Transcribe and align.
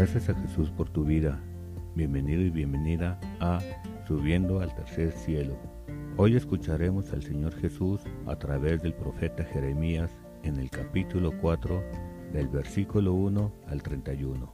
Gracias 0.00 0.30
a 0.30 0.34
Jesús 0.34 0.70
por 0.70 0.88
tu 0.88 1.04
vida. 1.04 1.38
Bienvenido 1.94 2.40
y 2.40 2.48
bienvenida 2.48 3.20
a 3.38 3.58
Subiendo 4.08 4.60
al 4.62 4.74
Tercer 4.74 5.12
Cielo. 5.12 5.58
Hoy 6.16 6.36
escucharemos 6.36 7.12
al 7.12 7.22
Señor 7.22 7.54
Jesús 7.56 8.00
a 8.26 8.34
través 8.34 8.80
del 8.80 8.94
profeta 8.94 9.44
Jeremías 9.44 10.10
en 10.42 10.56
el 10.56 10.70
capítulo 10.70 11.32
4 11.38 11.84
del 12.32 12.48
versículo 12.48 13.12
1 13.12 13.52
al 13.68 13.82
31. 13.82 14.50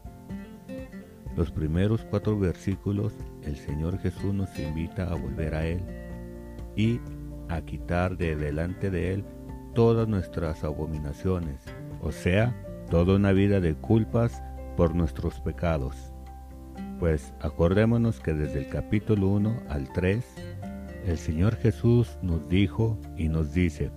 Los 1.37 1.53
primeros 1.53 2.05
cuatro 2.11 2.37
versículos 2.37 3.13
el 3.45 3.57
Señor 3.57 4.01
Jesús 4.01 4.35
nos 4.35 4.59
invita 4.59 5.05
a 5.05 5.15
volver 5.15 5.55
a 5.55 5.65
Él 5.65 5.81
y 6.75 6.99
a 7.49 7.61
quitar 7.61 8.17
de 8.17 8.35
delante 8.35 8.91
de 8.91 9.15
Él 9.15 9.25
todas 9.77 10.09
nuestras 10.09 10.65
abominaciones, 10.65 11.61
o 12.01 12.11
sea, 12.11 12.53
toda 12.91 13.15
una 13.15 13.31
vida 13.31 13.61
de 13.61 13.77
culpas 13.77 14.43
por 14.77 14.95
nuestros 14.95 15.41
pecados. 15.41 16.13
Pues 16.99 17.33
acordémonos 17.41 18.21
que 18.21 18.35
desde 18.35 18.61
el 18.61 18.69
capítulo 18.69 19.29
1 19.29 19.63
al 19.69 19.93
3, 19.93 20.25
el 21.07 21.19
Señor 21.19 21.57
Jesús 21.57 22.19
nos 22.23 22.49
dijo 22.49 22.99
y 23.17 23.29
nos 23.29 23.53
dice 23.53 23.91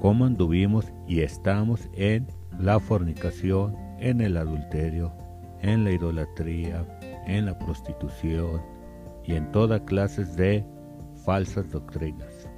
cómo 0.00 0.24
anduvimos 0.24 0.92
y 1.06 1.20
estamos 1.20 1.88
en 1.94 2.26
la 2.58 2.78
fornicación, 2.80 3.76
en 3.98 4.20
el 4.20 4.36
adulterio, 4.36 5.12
en 5.60 5.84
la 5.84 5.92
idolatría, 5.92 6.86
en 7.26 7.46
la 7.46 7.58
prostitución 7.58 8.62
y 9.24 9.34
en 9.34 9.50
todas 9.52 9.80
clases 9.82 10.36
de 10.36 10.64
falsas 11.24 11.70
doctrinas. 11.70 12.48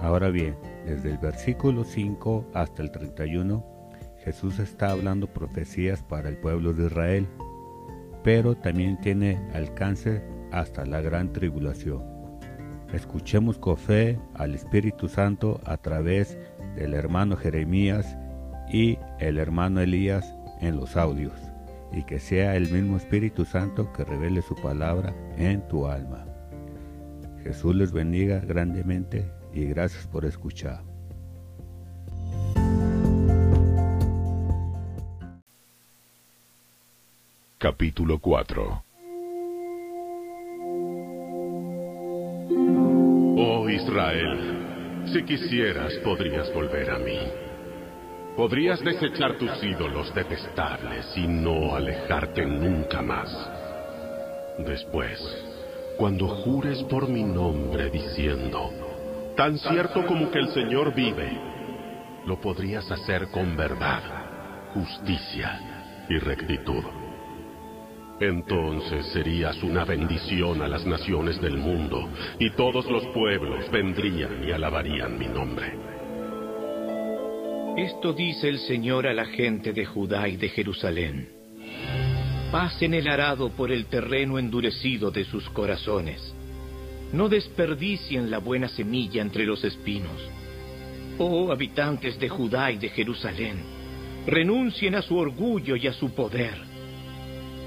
Ahora 0.00 0.28
bien, 0.28 0.56
desde 0.84 1.10
el 1.10 1.18
versículo 1.18 1.82
5 1.84 2.50
hasta 2.54 2.82
el 2.82 2.90
31, 2.90 3.77
Jesús 4.28 4.58
está 4.58 4.90
hablando 4.90 5.26
profecías 5.26 6.02
para 6.02 6.28
el 6.28 6.36
pueblo 6.36 6.74
de 6.74 6.84
Israel, 6.84 7.26
pero 8.22 8.54
también 8.54 9.00
tiene 9.00 9.40
alcance 9.54 10.22
hasta 10.52 10.84
la 10.84 11.00
gran 11.00 11.32
tribulación. 11.32 12.02
Escuchemos 12.92 13.56
con 13.56 13.78
fe 13.78 14.20
al 14.34 14.54
Espíritu 14.54 15.08
Santo 15.08 15.62
a 15.64 15.78
través 15.78 16.36
del 16.76 16.92
hermano 16.92 17.38
Jeremías 17.38 18.18
y 18.70 18.98
el 19.18 19.38
hermano 19.38 19.80
Elías 19.80 20.36
en 20.60 20.76
los 20.76 20.98
audios, 20.98 21.40
y 21.90 22.02
que 22.02 22.20
sea 22.20 22.54
el 22.54 22.70
mismo 22.70 22.98
Espíritu 22.98 23.46
Santo 23.46 23.90
que 23.94 24.04
revele 24.04 24.42
su 24.42 24.54
palabra 24.56 25.14
en 25.38 25.66
tu 25.68 25.86
alma. 25.86 26.26
Jesús 27.42 27.74
les 27.74 27.92
bendiga 27.92 28.40
grandemente 28.40 29.32
y 29.54 29.64
gracias 29.64 30.06
por 30.06 30.26
escuchar. 30.26 30.87
Capítulo 37.60 38.20
4 38.20 38.84
Oh 43.36 43.68
Israel, 43.68 45.06
si 45.12 45.24
quisieras 45.24 45.92
podrías 46.04 46.54
volver 46.54 46.88
a 46.88 46.98
mí. 46.98 47.18
Podrías 48.36 48.78
desechar 48.84 49.38
tus 49.38 49.60
ídolos 49.64 50.14
detestables 50.14 51.04
y 51.16 51.26
no 51.26 51.74
alejarte 51.74 52.46
nunca 52.46 53.02
más. 53.02 53.28
Después, 54.58 55.18
cuando 55.96 56.28
jures 56.28 56.80
por 56.84 57.08
mi 57.08 57.24
nombre 57.24 57.90
diciendo, 57.90 58.70
tan 59.36 59.58
cierto 59.58 60.06
como 60.06 60.30
que 60.30 60.38
el 60.38 60.48
Señor 60.50 60.94
vive, 60.94 61.36
lo 62.24 62.40
podrías 62.40 62.88
hacer 62.88 63.26
con 63.32 63.56
verdad, 63.56 64.70
justicia 64.74 66.06
y 66.08 66.18
rectitud. 66.18 67.07
Entonces 68.20 69.06
serías 69.12 69.62
una 69.62 69.84
bendición 69.84 70.60
a 70.62 70.68
las 70.68 70.84
naciones 70.84 71.40
del 71.40 71.56
mundo, 71.56 72.08
y 72.40 72.50
todos 72.50 72.86
los 72.90 73.06
pueblos 73.14 73.70
vendrían 73.70 74.44
y 74.46 74.50
alabarían 74.50 75.16
mi 75.16 75.28
nombre. 75.28 75.72
Esto 77.76 78.12
dice 78.12 78.48
el 78.48 78.58
Señor 78.58 79.06
a 79.06 79.14
la 79.14 79.26
gente 79.26 79.72
de 79.72 79.84
Judá 79.84 80.28
y 80.28 80.36
de 80.36 80.48
Jerusalén. 80.48 81.28
Pasen 82.50 82.94
el 82.94 83.06
arado 83.06 83.50
por 83.50 83.70
el 83.70 83.86
terreno 83.86 84.36
endurecido 84.36 85.12
de 85.12 85.24
sus 85.24 85.48
corazones. 85.50 86.34
No 87.12 87.28
desperdicien 87.28 88.32
la 88.32 88.38
buena 88.38 88.68
semilla 88.68 89.22
entre 89.22 89.46
los 89.46 89.62
espinos. 89.62 90.20
Oh 91.18 91.52
habitantes 91.52 92.18
de 92.18 92.28
Judá 92.28 92.72
y 92.72 92.78
de 92.78 92.88
Jerusalén, 92.88 93.58
renuncien 94.26 94.96
a 94.96 95.02
su 95.02 95.16
orgullo 95.16 95.76
y 95.76 95.86
a 95.86 95.92
su 95.92 96.10
poder 96.10 96.67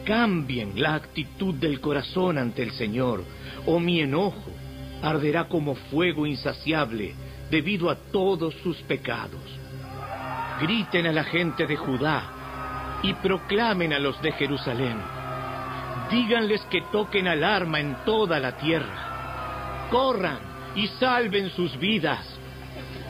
Cambien 0.06 0.82
la 0.82 0.96
actitud 0.96 1.54
del 1.56 1.80
corazón 1.80 2.38
ante 2.38 2.64
el 2.64 2.72
Señor, 2.72 3.24
o 3.66 3.80
mi 3.80 4.02
enojo 4.02 4.52
arderá 5.02 5.48
como 5.48 5.76
fuego 5.76 6.26
insaciable 6.26 7.14
debido 7.50 7.90
a 7.90 7.96
todos 7.96 8.54
sus 8.64 8.78
pecados. 8.84 9.42
Griten 10.62 11.08
a 11.08 11.12
la 11.12 11.24
gente 11.24 11.66
de 11.66 11.76
Judá 11.76 13.00
y 13.04 13.14
proclamen 13.16 13.94
a 13.94 14.00
los 14.00 14.22
de 14.22 14.32
Jerusalén. 14.32 14.98
Díganles 16.10 16.62
que 16.70 16.82
toquen 16.92 17.28
alarma 17.28 17.80
en 17.80 17.96
toda 18.06 18.40
la 18.40 18.58
tierra. 18.58 19.88
Corran 19.90 20.40
y 20.76 20.88
salven 20.88 21.50
sus 21.52 21.78
vidas. 21.78 22.26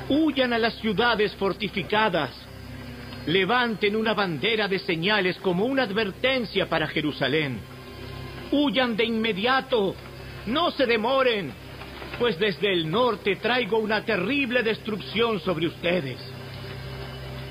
Huyan 0.10 0.54
a 0.54 0.58
las 0.58 0.76
ciudades 0.76 1.36
fortificadas 1.36 2.32
levanten 3.26 3.96
una 3.96 4.14
bandera 4.14 4.68
de 4.68 4.80
señales 4.80 5.38
como 5.38 5.66
una 5.66 5.84
advertencia 5.84 6.68
para 6.68 6.88
Jerusalén. 6.88 7.60
Huyan 8.52 8.96
de 8.96 9.06
inmediato, 9.06 9.96
no 10.48 10.72
se 10.72 10.86
demoren, 10.86 11.52
pues 12.20 12.38
desde 12.40 12.74
el 12.74 12.90
norte 12.90 13.36
traigo 13.38 13.78
una 13.78 14.04
terrible 14.04 14.64
destrucción 14.64 15.40
sobre 15.40 15.68
ustedes. 15.68 16.20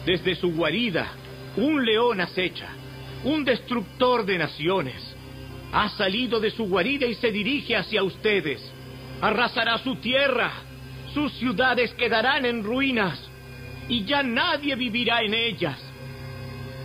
Desde 0.05 0.35
su 0.35 0.53
guarida, 0.55 1.13
un 1.57 1.85
león 1.85 2.21
acecha, 2.21 2.69
un 3.25 3.45
destructor 3.45 4.25
de 4.25 4.39
naciones. 4.39 5.17
Ha 5.73 5.89
salido 5.91 6.41
de 6.41 6.51
su 6.51 6.67
guarida 6.67 7.07
y 7.07 7.15
se 7.15 7.31
dirige 7.31 7.77
hacia 7.77 8.03
ustedes. 8.03 8.61
Arrasará 9.21 9.79
su 9.79 9.97
tierra, 9.97 10.53
sus 11.15 11.33
ciudades 11.35 11.93
quedarán 11.95 12.45
en 12.45 12.65
ruinas 12.65 13.30
y 13.91 14.05
ya 14.05 14.23
nadie 14.23 14.77
vivirá 14.77 15.21
en 15.21 15.35
ellas. 15.35 15.77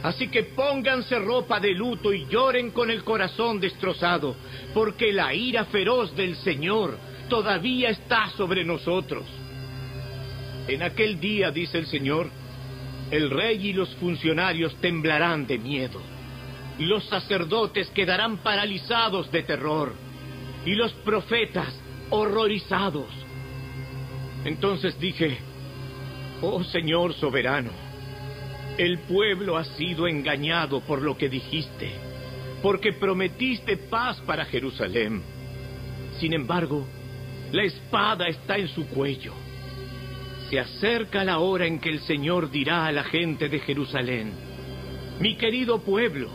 Así 0.01 0.27
que 0.27 0.43
pónganse 0.43 1.19
ropa 1.19 1.59
de 1.59 1.71
luto 1.71 2.11
y 2.11 2.25
lloren 2.25 2.71
con 2.71 2.89
el 2.89 3.03
corazón 3.03 3.59
destrozado, 3.59 4.35
porque 4.73 5.13
la 5.13 5.33
ira 5.33 5.65
feroz 5.65 6.15
del 6.15 6.35
Señor 6.37 6.97
todavía 7.29 7.89
está 7.89 8.29
sobre 8.31 8.65
nosotros. 8.65 9.23
En 10.67 10.81
aquel 10.81 11.19
día, 11.19 11.51
dice 11.51 11.77
el 11.77 11.85
Señor, 11.85 12.29
el 13.11 13.29
rey 13.29 13.67
y 13.67 13.73
los 13.73 13.93
funcionarios 13.95 14.75
temblarán 14.81 15.45
de 15.45 15.59
miedo, 15.59 16.01
los 16.79 17.05
sacerdotes 17.05 17.87
quedarán 17.91 18.37
paralizados 18.37 19.31
de 19.31 19.43
terror, 19.43 19.93
y 20.65 20.73
los 20.73 20.91
profetas 20.93 21.71
horrorizados. 22.09 23.07
Entonces 24.43 24.99
dije, 24.99 25.37
Oh 26.47 26.63
Señor 26.63 27.15
soberano, 27.15 27.71
el 28.77 28.99
pueblo 28.99 29.57
ha 29.57 29.63
sido 29.63 30.07
engañado 30.07 30.79
por 30.81 31.01
lo 31.01 31.17
que 31.17 31.27
dijiste, 31.27 31.91
porque 32.61 32.93
prometiste 32.93 33.77
paz 33.77 34.21
para 34.27 34.45
Jerusalén. 34.45 35.23
Sin 36.19 36.33
embargo, 36.33 36.85
la 37.51 37.63
espada 37.63 38.27
está 38.27 38.57
en 38.57 38.67
su 38.67 38.85
cuello. 38.89 39.33
Se 40.51 40.59
acerca 40.59 41.23
la 41.23 41.39
hora 41.39 41.65
en 41.65 41.79
que 41.79 41.89
el 41.89 42.01
Señor 42.01 42.51
dirá 42.51 42.85
a 42.85 42.91
la 42.91 43.05
gente 43.05 43.49
de 43.49 43.59
Jerusalén, 43.61 44.31
mi 45.19 45.37
querido 45.37 45.79
pueblo, 45.79 46.29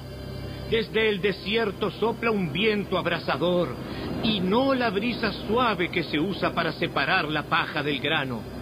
desde 0.72 1.08
el 1.08 1.20
desierto 1.20 1.92
sopla 1.92 2.32
un 2.32 2.52
viento 2.52 2.98
abrasador 2.98 3.76
y 4.24 4.40
no 4.40 4.74
la 4.74 4.90
brisa 4.90 5.32
suave 5.46 5.88
que 5.88 6.02
se 6.02 6.18
usa 6.18 6.52
para 6.52 6.72
separar 6.72 7.28
la 7.28 7.44
paja 7.44 7.84
del 7.84 8.00
grano 8.00 8.58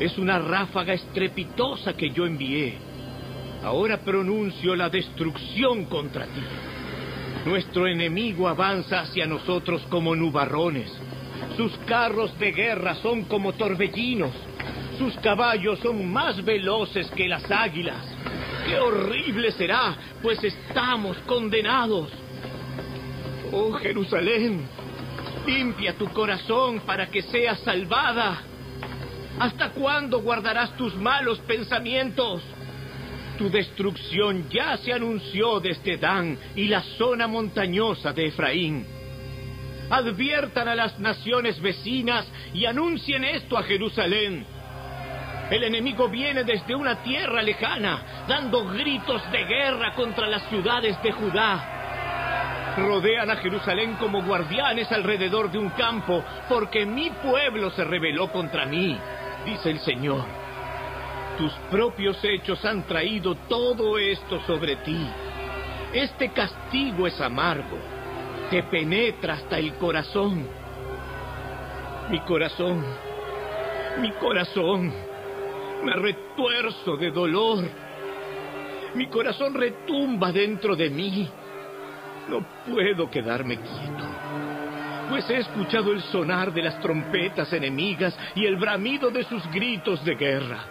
es 0.00 0.16
una 0.16 0.38
ráfaga 0.38 0.94
estrepitosa 0.94 1.92
que 1.92 2.10
yo 2.10 2.26
envié. 2.26 2.78
Ahora 3.62 3.98
pronuncio 3.98 4.74
la 4.74 4.88
destrucción 4.88 5.84
contra 5.84 6.24
ti. 6.24 6.42
Nuestro 7.44 7.86
enemigo 7.86 8.48
avanza 8.48 9.00
hacia 9.00 9.26
nosotros 9.26 9.82
como 9.90 10.16
nubarrones. 10.16 10.90
Sus 11.56 11.76
carros 11.86 12.36
de 12.38 12.52
guerra 12.52 12.94
son 12.96 13.24
como 13.24 13.52
torbellinos. 13.52 14.32
Sus 14.96 15.14
caballos 15.18 15.78
son 15.80 16.10
más 16.10 16.42
veloces 16.44 17.10
que 17.10 17.28
las 17.28 17.50
águilas. 17.50 18.02
¡Qué 18.66 18.78
horrible 18.78 19.52
será! 19.52 19.96
Pues 20.22 20.42
estamos 20.42 21.18
condenados. 21.26 22.10
Oh 23.52 23.72
Jerusalén, 23.72 24.62
limpia 25.46 25.94
tu 25.94 26.08
corazón 26.08 26.80
para 26.86 27.08
que 27.08 27.20
seas 27.20 27.60
salvada. 27.60 28.49
¿Hasta 29.38 29.70
cuándo 29.70 30.20
guardarás 30.20 30.76
tus 30.76 30.94
malos 30.96 31.38
pensamientos? 31.40 32.42
Tu 33.38 33.48
destrucción 33.48 34.50
ya 34.50 34.76
se 34.76 34.92
anunció 34.92 35.60
desde 35.60 35.96
Dan 35.96 36.38
y 36.54 36.68
la 36.68 36.82
zona 36.98 37.26
montañosa 37.26 38.12
de 38.12 38.26
Efraín. 38.26 38.86
Adviertan 39.88 40.68
a 40.68 40.74
las 40.74 40.98
naciones 40.98 41.60
vecinas 41.60 42.26
y 42.52 42.66
anuncien 42.66 43.24
esto 43.24 43.56
a 43.56 43.62
Jerusalén. 43.62 44.44
El 45.50 45.64
enemigo 45.64 46.08
viene 46.08 46.44
desde 46.44 46.74
una 46.74 47.02
tierra 47.02 47.42
lejana, 47.42 48.24
dando 48.28 48.68
gritos 48.68 49.22
de 49.32 49.44
guerra 49.44 49.94
contra 49.94 50.28
las 50.28 50.42
ciudades 50.48 51.02
de 51.02 51.10
Judá. 51.10 52.74
Rodean 52.76 53.30
a 53.30 53.36
Jerusalén 53.36 53.94
como 53.94 54.22
guardianes 54.22 54.92
alrededor 54.92 55.50
de 55.50 55.58
un 55.58 55.70
campo, 55.70 56.22
porque 56.48 56.86
mi 56.86 57.10
pueblo 57.10 57.70
se 57.70 57.82
rebeló 57.82 58.30
contra 58.30 58.64
mí, 58.66 58.96
dice 59.44 59.70
el 59.70 59.80
Señor. 59.80 60.24
Tus 61.38 61.52
propios 61.70 62.18
hechos 62.22 62.64
han 62.64 62.82
traído 62.84 63.34
todo 63.48 63.98
esto 63.98 64.40
sobre 64.46 64.76
ti. 64.76 65.06
Este 65.92 66.30
castigo 66.30 67.06
es 67.06 67.20
amargo, 67.20 67.78
te 68.50 68.62
penetra 68.64 69.34
hasta 69.34 69.58
el 69.58 69.74
corazón. 69.74 70.46
Mi 72.10 72.20
corazón, 72.20 72.84
mi 74.00 74.12
corazón 74.12 74.92
me 75.82 75.94
retuerzo 75.94 76.96
de 76.96 77.10
dolor. 77.10 77.64
Mi 78.94 79.06
corazón 79.06 79.54
retumba 79.54 80.32
dentro 80.32 80.76
de 80.76 80.90
mí. 80.90 81.28
No 82.28 82.44
puedo 82.66 83.10
quedarme 83.10 83.56
quieto, 83.56 84.04
pues 85.10 85.28
he 85.28 85.38
escuchado 85.38 85.92
el 85.92 86.00
sonar 86.02 86.54
de 86.54 86.62
las 86.62 86.80
trompetas 86.80 87.52
enemigas 87.52 88.16
y 88.36 88.46
el 88.46 88.54
bramido 88.54 89.10
de 89.10 89.24
sus 89.24 89.44
gritos 89.50 90.04
de 90.04 90.14
guerra. 90.14 90.64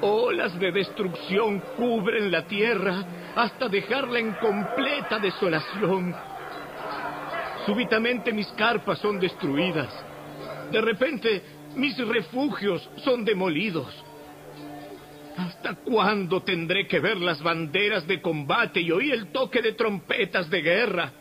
Olas 0.00 0.58
de 0.58 0.72
destrucción 0.72 1.62
cubren 1.76 2.32
la 2.32 2.46
tierra 2.46 3.04
hasta 3.36 3.68
dejarla 3.68 4.18
en 4.18 4.32
completa 4.32 5.18
desolación. 5.18 6.16
Súbitamente 7.66 8.32
mis 8.32 8.48
carpas 8.52 8.98
son 8.98 9.20
destruidas. 9.20 9.92
De 10.72 10.80
repente 10.80 11.42
mis 11.76 11.98
refugios 11.98 12.88
son 13.04 13.26
demolidos. 13.26 13.94
¿Hasta 15.36 15.74
cuándo 15.74 16.42
tendré 16.42 16.86
que 16.88 16.98
ver 16.98 17.18
las 17.18 17.42
banderas 17.42 18.06
de 18.06 18.22
combate 18.22 18.80
y 18.80 18.90
oír 18.90 19.12
el 19.12 19.32
toque 19.32 19.60
de 19.60 19.72
trompetas 19.72 20.48
de 20.48 20.62
guerra? 20.62 21.19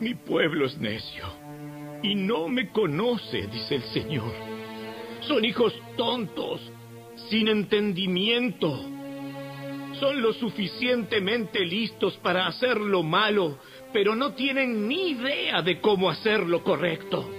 Mi 0.00 0.14
pueblo 0.14 0.66
es 0.66 0.76
necio 0.78 1.24
y 2.02 2.14
no 2.14 2.48
me 2.48 2.70
conoce, 2.70 3.46
dice 3.46 3.76
el 3.76 3.82
Señor. 3.84 4.32
Son 5.20 5.44
hijos 5.44 5.72
tontos, 5.96 6.60
sin 7.30 7.48
entendimiento. 7.48 8.90
Son 9.98 10.20
lo 10.20 10.32
suficientemente 10.34 11.64
listos 11.64 12.16
para 12.18 12.46
hacer 12.46 12.78
lo 12.78 13.02
malo, 13.02 13.58
pero 13.92 14.14
no 14.14 14.32
tienen 14.32 14.86
ni 14.86 15.12
idea 15.12 15.62
de 15.62 15.80
cómo 15.80 16.10
hacer 16.10 16.40
lo 16.40 16.62
correcto. 16.62 17.30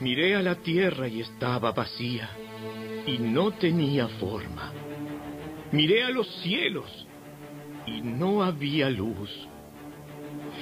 Miré 0.00 0.36
a 0.36 0.42
la 0.42 0.56
tierra 0.56 1.08
y 1.08 1.22
estaba 1.22 1.72
vacía, 1.72 2.30
y 3.06 3.18
no 3.18 3.52
tenía 3.52 4.06
forma. 4.06 4.72
Miré 5.72 6.04
a 6.04 6.10
los 6.10 6.28
cielos, 6.42 7.06
y 7.86 8.02
no 8.02 8.42
había 8.42 8.90
luz. 8.90 9.30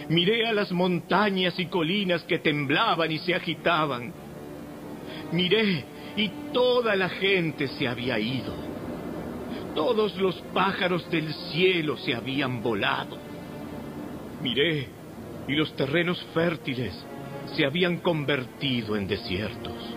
Miré 0.08 0.46
a 0.46 0.52
las 0.52 0.72
montañas 0.72 1.58
y 1.58 1.66
colinas 1.66 2.22
que 2.24 2.38
temblaban 2.38 3.10
y 3.10 3.18
se 3.18 3.34
agitaban. 3.34 4.12
Miré, 5.32 5.84
y 6.16 6.28
toda 6.52 6.94
la 6.96 7.08
gente 7.08 7.68
se 7.68 7.88
había 7.88 8.18
ido. 8.18 8.54
Todos 9.74 10.16
los 10.18 10.36
pájaros 10.52 11.10
del 11.10 11.32
cielo 11.32 11.96
se 11.96 12.14
habían 12.14 12.62
volado. 12.62 13.16
Miré, 14.42 14.88
y 15.48 15.54
los 15.54 15.74
terrenos 15.76 16.22
fértiles 16.34 16.94
se 17.56 17.64
habían 17.64 17.98
convertido 17.98 18.96
en 18.96 19.06
desiertos. 19.06 19.96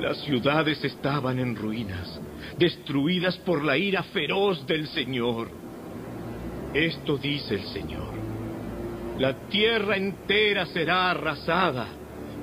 Las 0.00 0.18
ciudades 0.22 0.82
estaban 0.84 1.38
en 1.38 1.54
ruinas, 1.54 2.20
destruidas 2.58 3.36
por 3.38 3.62
la 3.62 3.76
ira 3.76 4.02
feroz 4.04 4.66
del 4.66 4.88
Señor. 4.88 5.48
Esto 6.74 7.18
dice 7.18 7.54
el 7.54 7.64
Señor. 7.66 8.21
La 9.18 9.48
tierra 9.48 9.96
entera 9.96 10.66
será 10.66 11.10
arrasada, 11.10 11.88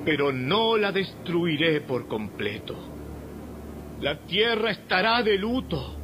pero 0.04 0.32
no 0.32 0.76
la 0.76 0.92
destruiré 0.92 1.80
por 1.82 2.06
completo. 2.06 2.76
La 4.00 4.18
tierra 4.20 4.70
estará 4.70 5.22
de 5.22 5.36
luto 5.36 5.96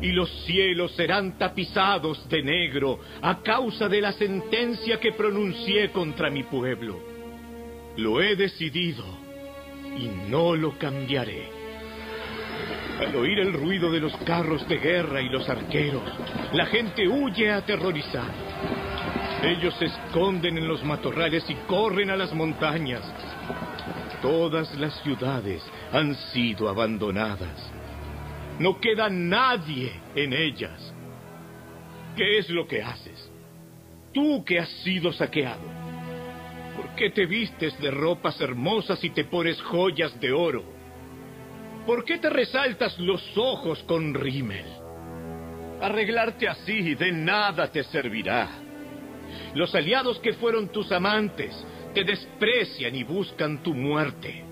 y 0.00 0.12
los 0.12 0.30
cielos 0.44 0.92
serán 0.92 1.38
tapizados 1.38 2.28
de 2.28 2.42
negro 2.42 2.98
a 3.22 3.42
causa 3.42 3.88
de 3.88 4.00
la 4.00 4.12
sentencia 4.12 4.98
que 4.98 5.12
pronuncié 5.12 5.90
contra 5.90 6.30
mi 6.30 6.42
pueblo. 6.42 6.98
Lo 7.96 8.20
he 8.20 8.36
decidido 8.36 9.04
y 9.96 10.08
no 10.30 10.54
lo 10.54 10.78
cambiaré. 10.78 11.48
Al 12.98 13.14
oír 13.14 13.38
el 13.38 13.52
ruido 13.52 13.92
de 13.92 14.00
los 14.00 14.16
carros 14.18 14.66
de 14.68 14.78
guerra 14.78 15.20
y 15.20 15.28
los 15.28 15.48
arqueros, 15.48 16.02
la 16.52 16.66
gente 16.66 17.06
huye 17.06 17.50
aterrorizada. 17.50 18.45
Ellos 19.42 19.74
se 19.78 19.86
esconden 19.86 20.56
en 20.58 20.66
los 20.66 20.82
matorrales 20.82 21.48
y 21.48 21.54
corren 21.66 22.10
a 22.10 22.16
las 22.16 22.32
montañas. 22.32 23.02
Todas 24.22 24.74
las 24.76 24.94
ciudades 25.02 25.62
han 25.92 26.14
sido 26.32 26.68
abandonadas. 26.68 27.70
No 28.58 28.80
queda 28.80 29.08
nadie 29.10 29.92
en 30.14 30.32
ellas. 30.32 30.94
¿Qué 32.16 32.38
es 32.38 32.48
lo 32.48 32.66
que 32.66 32.82
haces? 32.82 33.30
Tú 34.12 34.42
que 34.44 34.58
has 34.58 34.70
sido 34.82 35.12
saqueado. 35.12 35.76
¿Por 36.74 36.94
qué 36.96 37.10
te 37.10 37.26
vistes 37.26 37.78
de 37.78 37.90
ropas 37.90 38.40
hermosas 38.40 39.04
y 39.04 39.10
te 39.10 39.24
pones 39.24 39.60
joyas 39.60 40.18
de 40.18 40.32
oro? 40.32 40.64
¿Por 41.86 42.04
qué 42.04 42.18
te 42.18 42.30
resaltas 42.30 42.98
los 42.98 43.22
ojos 43.36 43.82
con 43.84 44.14
rímel? 44.14 44.66
Arreglarte 45.82 46.48
así 46.48 46.94
de 46.94 47.12
nada 47.12 47.70
te 47.70 47.84
servirá. 47.84 48.65
Los 49.54 49.74
aliados 49.74 50.18
que 50.20 50.34
fueron 50.34 50.68
tus 50.68 50.90
amantes 50.92 51.54
te 51.94 52.04
desprecian 52.04 52.94
y 52.94 53.04
buscan 53.04 53.62
tu 53.62 53.74
muerte. 53.74 54.44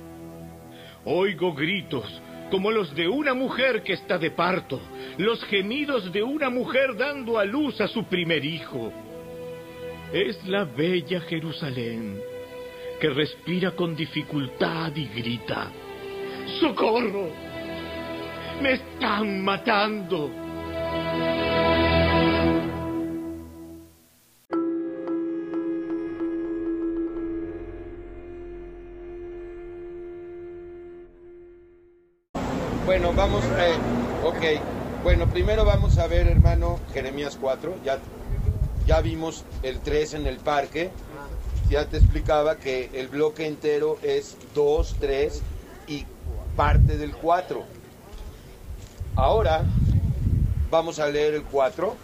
Oigo 1.05 1.53
gritos 1.55 2.23
como 2.51 2.71
los 2.71 2.95
de 2.95 3.09
una 3.09 3.35
mujer 3.35 3.83
que 3.83 3.95
está 3.95 4.19
de 4.19 4.31
parto, 4.31 4.81
los 5.19 5.43
gemidos 5.47 6.13
de 6.13 6.23
una 6.23 6.51
mujer 6.51 6.97
dando 6.97 7.39
a 7.39 7.45
luz 7.45 7.81
a 7.81 7.89
su 7.89 8.05
primer 8.05 8.45
hijo 8.45 8.93
es 10.15 10.45
la 10.47 10.65
bella 10.65 11.21
Jerusalén, 11.23 12.21
que 13.01 13.11
respira 13.11 13.73
con 13.73 13.97
dificultad 13.97 14.95
y 14.95 15.07
grita, 15.07 15.73
¡Socorro! 16.61 17.31
¡Me 18.63 18.75
están 18.75 19.43
matando! 19.43 20.31
Vamos, 33.17 33.45
eh, 33.45 33.77
ok. 34.25 35.05
Bueno, 35.05 35.29
primero 35.29 35.65
vamos 35.65 35.99
a 35.99 36.09
ver, 36.09 36.27
hermano, 36.27 36.81
Jeremías 36.93 37.39
4. 37.41 37.77
Ya 37.85 38.01
ya 38.87 39.01
vimos 39.01 39.45
el 39.63 39.79
3 39.81 40.15
en 40.15 40.27
el 40.27 40.39
parque. 40.39 40.91
Ya 41.71 41.87
te 41.87 41.97
explicaba 41.97 42.57
que 42.57 42.91
el 42.93 43.09
bloque 43.09 43.47
entero 43.47 43.99
es 44.03 44.37
2, 44.55 44.97
3 45.01 45.43
y 45.87 46.07
parte 46.57 46.99
del 46.99 47.15
4. 47.15 47.65
Ahora 49.17 49.65
vamos 50.71 50.99
a 50.99 51.09
leer 51.09 51.35
el 51.35 51.45
4, 51.45 51.95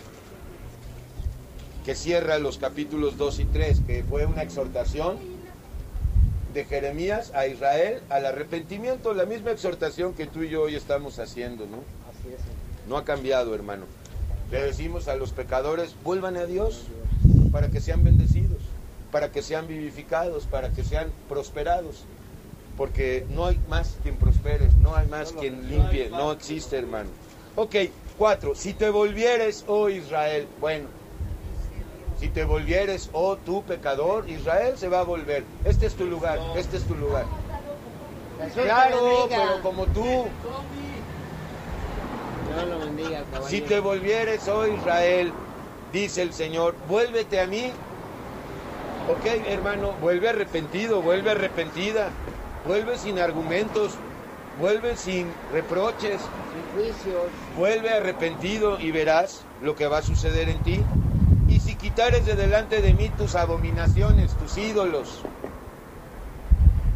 que 1.84 1.94
cierra 1.94 2.38
los 2.38 2.56
capítulos 2.56 3.18
2 3.18 3.40
y 3.40 3.44
3, 3.46 3.80
que 3.86 4.04
fue 4.04 4.26
una 4.26 4.42
exhortación 4.42 5.18
de 6.52 6.64
Jeremías 6.64 7.32
a 7.34 7.46
Israel 7.46 8.00
al 8.08 8.26
arrepentimiento, 8.26 9.14
la 9.14 9.24
misma 9.24 9.52
exhortación 9.52 10.14
que 10.14 10.26
tú 10.26 10.42
y 10.42 10.48
yo 10.48 10.62
hoy 10.62 10.74
estamos 10.74 11.18
haciendo, 11.18 11.66
¿no? 11.66 11.78
No 12.88 12.96
ha 12.96 13.04
cambiado, 13.04 13.54
hermano. 13.54 13.86
Le 14.50 14.62
decimos 14.62 15.08
a 15.08 15.14
los 15.14 15.30
pecadores, 15.32 15.94
vuelvan 16.02 16.36
a 16.36 16.46
Dios 16.46 16.86
para 17.52 17.68
que 17.70 17.80
sean 17.80 18.02
bendecidos, 18.02 18.58
para 19.12 19.30
que 19.30 19.42
sean 19.42 19.68
vivificados, 19.68 20.46
para 20.46 20.70
que 20.70 20.82
sean 20.82 21.12
prosperados. 21.28 22.04
Porque 22.76 23.26
no 23.30 23.46
hay 23.46 23.60
más 23.68 23.96
quien 24.02 24.16
prospere, 24.16 24.68
no 24.82 24.96
hay 24.96 25.06
más 25.06 25.32
quien 25.32 25.68
limpie, 25.68 26.08
no 26.10 26.32
existe, 26.32 26.78
hermano. 26.78 27.10
Ok, 27.56 27.76
cuatro, 28.16 28.54
si 28.54 28.74
te 28.74 28.90
volvieres, 28.90 29.64
oh 29.66 29.88
Israel, 29.88 30.46
bueno, 30.60 30.88
si 32.20 32.28
te 32.28 32.44
volvieres, 32.44 33.08
oh 33.14 33.38
tu 33.38 33.62
pecador, 33.62 34.28
Israel 34.28 34.76
se 34.76 34.88
va 34.88 35.00
a 35.00 35.04
volver. 35.04 35.42
Este 35.64 35.86
es 35.86 35.94
tu 35.94 36.04
lugar, 36.04 36.38
este 36.54 36.76
es 36.76 36.82
tu 36.82 36.94
lugar. 36.94 37.24
Claro, 38.54 39.26
pero 39.28 39.62
como 39.62 39.86
tú 39.86 40.26
Si 43.48 43.62
te 43.62 43.80
volvieres, 43.80 44.46
oh 44.48 44.66
Israel, 44.66 45.32
dice 45.94 46.20
el 46.20 46.34
Señor, 46.34 46.74
vuélvete 46.88 47.40
a 47.40 47.46
mí. 47.46 47.72
Ok, 49.08 49.24
hermano, 49.48 49.92
vuelve 50.02 50.28
arrepentido, 50.28 51.00
vuelve 51.00 51.30
arrepentida, 51.30 52.10
vuelve 52.66 52.98
sin 52.98 53.18
argumentos, 53.18 53.92
vuelve 54.60 54.94
sin 54.94 55.26
reproches, 55.54 56.20
sin 56.20 56.82
juicios. 56.82 57.30
Vuelve 57.56 57.90
arrepentido 57.90 58.78
y 58.78 58.90
verás 58.90 59.42
lo 59.62 59.74
que 59.74 59.86
va 59.86 59.98
a 59.98 60.02
suceder 60.02 60.50
en 60.50 60.58
ti. 60.62 60.80
Quitares 61.80 62.26
de 62.26 62.36
delante 62.36 62.82
de 62.82 62.92
mí 62.92 63.08
tus 63.16 63.34
abominaciones, 63.34 64.32
tus 64.34 64.58
ídolos, 64.58 65.22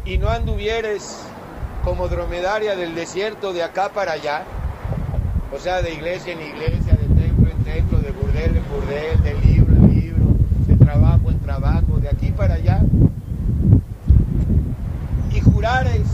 y 0.05 0.19
no 0.19 0.29
anduvieres 0.29 1.25
como 1.83 2.07
dromedaria 2.07 2.75
del 2.75 2.93
desierto 2.93 3.51
de 3.51 3.63
acá 3.63 3.89
para 3.89 4.11
allá, 4.11 4.43
o 5.51 5.57
sea, 5.57 5.81
de 5.81 5.91
iglesia 5.91 6.33
en 6.33 6.41
iglesia, 6.41 6.93
de 6.93 7.19
templo 7.19 7.49
en 7.49 7.63
templo, 7.63 7.97
de 7.97 8.11
burdel 8.11 8.57
en 8.57 8.69
burdel, 8.69 9.23
de 9.23 9.33
libro 9.47 9.73
en 9.73 9.99
libro, 9.99 10.25
de 10.67 10.75
trabajo 10.75 11.31
en 11.31 11.39
trabajo, 11.39 11.97
de 11.97 12.09
aquí 12.09 12.29
para 12.29 12.53
allá, 12.53 12.81
y 15.33 15.41
jurares, 15.41 16.05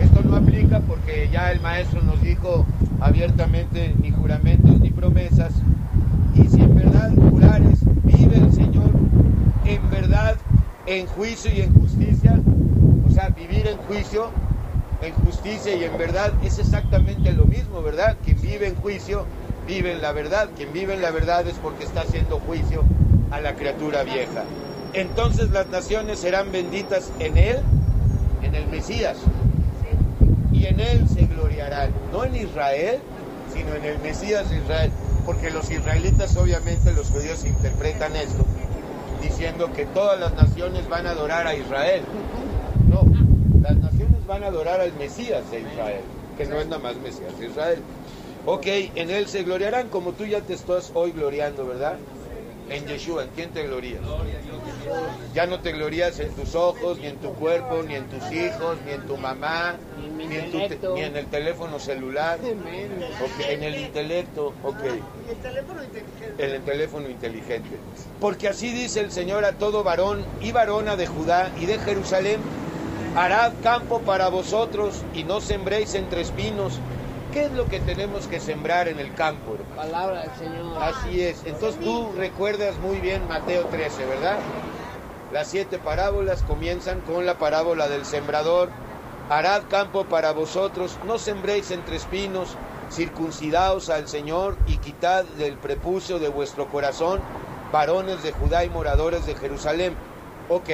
esto 0.00 0.22
no 0.22 0.36
aplica 0.36 0.78
porque 0.78 1.28
ya 1.32 1.50
el 1.50 1.60
maestro 1.60 2.00
nos 2.02 2.22
dijo 2.22 2.64
abiertamente 3.00 3.96
ni 4.00 4.12
juramentos 4.12 4.78
ni 4.78 4.90
promesas, 4.90 5.52
y 6.34 6.48
si 6.48 6.60
en 6.60 6.74
verdad 6.74 7.10
vive 8.04 8.36
el 8.36 8.52
Señor 8.52 8.90
en 9.64 9.90
verdad, 9.90 10.36
en 10.86 11.06
juicio 11.06 11.50
y 11.54 11.60
en 11.60 11.74
justicia, 11.74 12.38
o 13.08 13.12
sea, 13.12 13.28
vivir 13.28 13.66
en 13.66 13.76
juicio, 13.78 14.30
en 15.00 15.14
justicia 15.14 15.74
y 15.74 15.84
en 15.84 15.96
verdad 15.98 16.32
es 16.42 16.58
exactamente 16.58 17.32
lo 17.32 17.44
mismo, 17.44 17.82
¿verdad? 17.82 18.16
Quien 18.24 18.40
vive 18.40 18.68
en 18.68 18.74
juicio, 18.76 19.24
vive 19.66 19.92
en 19.92 20.02
la 20.02 20.12
verdad. 20.12 20.50
Quien 20.56 20.72
vive 20.72 20.94
en 20.94 21.02
la 21.02 21.10
verdad 21.10 21.46
es 21.46 21.54
porque 21.54 21.84
está 21.84 22.02
haciendo 22.02 22.40
juicio 22.40 22.84
a 23.30 23.40
la 23.40 23.54
criatura 23.54 24.02
vieja. 24.02 24.44
Entonces 24.92 25.50
las 25.50 25.68
naciones 25.68 26.18
serán 26.18 26.52
benditas 26.52 27.10
en 27.18 27.36
Él, 27.38 27.58
en 28.42 28.54
el 28.54 28.66
Mesías. 28.68 29.16
Y 30.52 30.66
en 30.66 30.80
Él 30.80 31.08
se 31.08 31.26
gloriarán. 31.26 31.90
No 32.12 32.24
en 32.24 32.36
Israel, 32.36 32.98
sino 33.54 33.74
en 33.74 33.84
el 33.84 33.98
Mesías 34.00 34.50
de 34.50 34.58
Israel. 34.58 34.90
Porque 35.24 35.50
los 35.50 35.70
israelitas, 35.70 36.36
obviamente, 36.36 36.92
los 36.92 37.08
judíos 37.08 37.44
interpretan 37.44 38.16
esto 38.16 38.44
diciendo 39.22 39.72
que 39.72 39.86
todas 39.86 40.18
las 40.18 40.34
naciones 40.34 40.88
van 40.88 41.06
a 41.06 41.10
adorar 41.10 41.46
a 41.46 41.54
Israel. 41.54 42.02
No, 42.90 43.04
las 43.62 43.76
naciones 43.76 44.26
van 44.26 44.42
a 44.42 44.48
adorar 44.48 44.80
al 44.80 44.92
Mesías 44.94 45.48
de 45.50 45.60
Israel, 45.60 46.02
que 46.36 46.46
no 46.46 46.60
es 46.60 46.66
nada 46.66 46.82
más 46.82 46.96
Mesías 46.96 47.38
de 47.38 47.46
Israel. 47.46 47.78
Ok, 48.44 48.66
en 48.66 49.10
él 49.10 49.28
se 49.28 49.44
gloriarán 49.44 49.88
como 49.88 50.12
tú 50.12 50.26
ya 50.26 50.40
te 50.40 50.54
estás 50.54 50.90
hoy 50.94 51.12
gloriando, 51.12 51.64
¿verdad? 51.66 51.96
En 52.68 52.86
Yeshua, 52.86 53.24
¿en 53.24 53.30
quién 53.30 53.50
te 53.50 53.64
glorías? 53.64 54.00
Ya 55.34 55.46
no 55.46 55.60
te 55.60 55.72
glorías 55.72 56.18
en 56.20 56.30
tus 56.30 56.54
ojos, 56.54 56.98
ni 56.98 57.06
en 57.06 57.16
tu 57.16 57.32
cuerpo, 57.34 57.82
ni 57.82 57.94
en 57.94 58.08
tus 58.08 58.32
hijos, 58.32 58.78
ni 58.86 58.92
en 58.92 59.06
tu 59.06 59.16
mamá, 59.16 59.76
ni 60.16 60.36
en, 60.36 60.50
ni 60.94 61.02
en 61.02 61.16
el 61.16 61.26
teléfono 61.26 61.78
celular, 61.78 62.38
okay, 62.38 63.54
en 63.54 63.62
el 63.62 63.78
intelecto, 63.78 64.54
ok. 64.62 64.80
El 65.28 65.36
teléfono 65.36 65.82
inteligente. 65.82 66.44
En 66.44 66.50
el 66.50 66.62
teléfono 66.62 67.08
inteligente. 67.10 67.70
Porque 68.20 68.48
así 68.48 68.72
dice 68.72 69.00
el 69.00 69.10
Señor 69.10 69.44
a 69.44 69.52
todo 69.52 69.82
varón 69.82 70.24
y 70.40 70.52
varona 70.52 70.96
de 70.96 71.06
Judá 71.06 71.50
y 71.60 71.66
de 71.66 71.78
Jerusalén, 71.78 72.40
harad 73.16 73.52
campo 73.62 74.00
para 74.00 74.28
vosotros 74.28 75.02
y 75.14 75.24
no 75.24 75.40
sembréis 75.40 75.94
entre 75.94 76.22
espinos. 76.22 76.80
¿Qué 77.32 77.46
es 77.46 77.52
lo 77.52 77.66
que 77.66 77.80
tenemos 77.80 78.26
que 78.26 78.40
sembrar 78.40 78.88
en 78.88 79.00
el 79.00 79.14
campo? 79.14 79.56
Palabra 79.74 80.20
del 80.20 80.34
Señor. 80.36 80.82
Así 80.82 81.22
es. 81.22 81.42
Entonces 81.46 81.80
tú 81.80 82.12
recuerdas 82.14 82.78
muy 82.78 82.98
bien 82.98 83.26
Mateo 83.26 83.64
13, 83.64 84.04
¿verdad? 84.04 84.38
Las 85.32 85.48
siete 85.48 85.78
parábolas 85.78 86.42
comienzan 86.42 87.00
con 87.00 87.24
la 87.24 87.38
parábola 87.38 87.88
del 87.88 88.04
sembrador. 88.04 88.68
Harad 89.30 89.62
campo 89.70 90.04
para 90.04 90.32
vosotros, 90.32 90.98
no 91.06 91.18
sembréis 91.18 91.70
entre 91.70 91.96
espinos, 91.96 92.54
circuncidaos 92.90 93.88
al 93.88 94.08
Señor 94.08 94.58
y 94.66 94.76
quitad 94.76 95.24
del 95.24 95.56
prepucio 95.56 96.18
de 96.18 96.28
vuestro 96.28 96.68
corazón, 96.68 97.20
varones 97.72 98.22
de 98.22 98.32
Judá 98.32 98.64
y 98.64 98.68
moradores 98.68 99.24
de 99.24 99.34
Jerusalén. 99.36 99.94
Ok, 100.50 100.68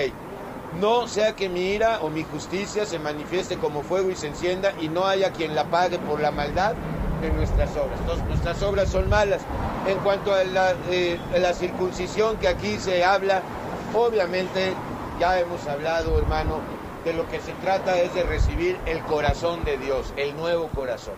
no 0.81 1.09
sea 1.09 1.35
que 1.35 1.49
mi 1.49 1.73
ira 1.73 2.01
o 2.03 2.11
mi 2.11 2.25
justicia 2.25 2.87
se 2.87 2.99
manifieste 2.99 3.57
como 3.57 3.83
fuego 3.83 4.11
y 4.11 4.17
se 4.17 4.29
encienda 4.29 4.73
y 4.81 4.89
no 4.89 5.07
haya 5.07 5.33
quien 5.33 5.55
la 5.55 5.65
pague 5.65 5.99
por 5.99 6.21
la 6.21 6.31
maldad 6.31 6.75
de 7.21 7.31
nuestras 7.31 7.71
obras. 7.77 7.99
Entonces, 8.01 8.27
nuestras 8.27 8.63
obras 8.63 8.89
son 8.89 9.09
malas. 9.09 9.43
En 9.87 9.99
cuanto 9.99 10.35
a 10.35 10.45
la, 10.45 10.75
eh, 10.91 11.19
a 11.35 11.39
la 11.39 11.53
circuncisión 11.55 12.37
que 12.37 12.49
aquí 12.49 12.79
se 12.79 13.05
habla, 13.05 13.43
obviamente 13.95 14.75
ya 15.19 15.41
hemos 15.41 15.67
hablado, 15.67 16.19
hermano, 16.19 16.61
de 17.05 17.13
lo 17.13 17.29
que 17.29 17.41
se 17.41 17.53
trata 17.55 17.99
es 17.99 18.15
de 18.15 18.23
recibir 18.23 18.79
el 18.87 19.01
corazón 19.01 19.65
de 19.65 19.79
Dios, 19.79 20.13
el 20.17 20.37
nuevo 20.37 20.69
corazón. 20.69 21.15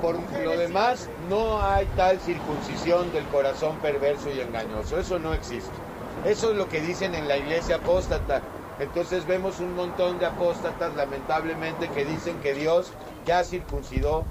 Por 0.00 0.16
lo 0.44 0.56
demás, 0.56 1.08
no 1.30 1.62
hay 1.62 1.86
tal 1.96 2.20
circuncisión 2.20 3.10
del 3.12 3.24
corazón 3.26 3.76
perverso 3.78 4.28
y 4.30 4.40
engañoso. 4.40 4.98
Eso 5.00 5.18
no 5.18 5.32
existe. 5.32 5.72
Eso 6.24 6.50
es 6.50 6.56
lo 6.56 6.68
que 6.68 6.80
dicen 6.80 7.14
en 7.14 7.28
la 7.28 7.36
iglesia 7.36 7.76
apóstata. 7.76 8.42
Entonces 8.78 9.26
vemos 9.26 9.60
un 9.60 9.74
montón 9.74 10.18
de 10.18 10.26
apóstatas, 10.26 10.94
lamentablemente, 10.96 11.88
que 11.88 12.04
dicen 12.04 12.38
que 12.40 12.54
Dios 12.54 12.92
ya 13.24 13.42
circuncidó 13.44 14.24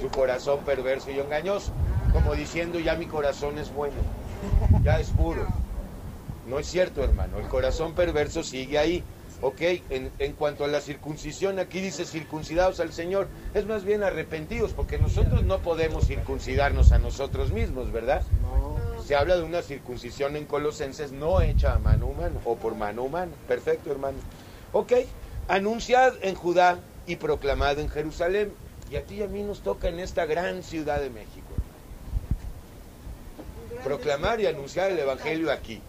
su 0.00 0.08
corazón 0.08 0.60
perverso 0.64 1.10
y 1.10 1.18
engañoso. 1.18 1.72
Como 2.12 2.34
diciendo, 2.34 2.78
ya 2.78 2.94
mi 2.96 3.06
corazón 3.06 3.58
es 3.58 3.72
bueno, 3.72 3.96
ya 4.82 4.98
es 4.98 5.10
puro. 5.10 5.46
No 6.46 6.58
es 6.58 6.66
cierto, 6.66 7.02
hermano. 7.02 7.38
El 7.38 7.48
corazón 7.48 7.94
perverso 7.94 8.42
sigue 8.42 8.78
ahí. 8.78 9.04
Ok, 9.40 9.60
en, 9.90 10.32
cuanto 10.32 10.64
a 10.64 10.68
la 10.68 10.80
circuncisión, 10.80 11.58
aquí 11.58 11.80
dice 11.80 12.06
circuncidados 12.06 12.80
al 12.80 12.92
Señor, 12.92 13.28
es 13.52 13.66
más 13.66 13.84
bien 13.84 14.02
arrepentidos, 14.02 14.72
porque 14.72 14.98
nosotros 14.98 15.44
no 15.44 15.58
podemos 15.58 16.06
circuncidarnos 16.06 16.92
a 16.92 16.98
nosotros 16.98 17.52
mismos, 17.52 17.92
¿verdad? 17.92 18.22
Se 19.06 19.14
habla 19.14 19.36
de 19.36 19.42
una 19.42 19.60
circuncisión 19.60 20.34
en 20.34 20.46
Colosenses 20.46 21.12
no 21.12 21.42
hecha 21.42 21.74
a 21.74 21.78
mano 21.78 22.06
humana 22.06 22.40
o 22.46 22.56
por 22.56 22.74
mano 22.74 23.02
humana. 23.02 23.32
Perfecto, 23.46 23.90
hermano. 23.90 24.16
Ok, 24.72 24.92
anunciad 25.46 26.14
en 26.22 26.34
Judá 26.34 26.78
y 27.06 27.16
proclamad 27.16 27.78
en 27.78 27.90
Jerusalén. 27.90 28.54
Y 28.90 28.96
a 28.96 29.02
ti 29.02 29.16
y 29.16 29.22
a 29.22 29.26
mí 29.26 29.42
nos 29.42 29.60
toca 29.60 29.88
en 29.88 29.98
esta 29.98 30.24
gran 30.24 30.62
ciudad 30.62 31.00
de 31.00 31.10
México. 31.10 31.54
Proclamar 33.82 34.40
y 34.40 34.46
anunciar 34.46 34.90
el 34.90 34.98
Evangelio 34.98 35.52
aquí. 35.52 35.82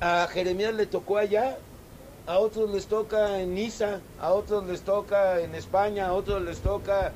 A 0.00 0.28
Jeremías 0.30 0.74
le 0.74 0.84
tocó 0.84 1.16
allá, 1.16 1.56
a 2.26 2.38
otros 2.38 2.70
les 2.70 2.86
toca 2.86 3.40
en 3.40 3.54
Niza, 3.54 4.00
a 4.20 4.34
otros 4.34 4.66
les 4.66 4.82
toca 4.82 5.40
en 5.40 5.54
España, 5.54 6.08
a 6.08 6.12
otros 6.12 6.42
les 6.42 6.58
toca 6.60 7.12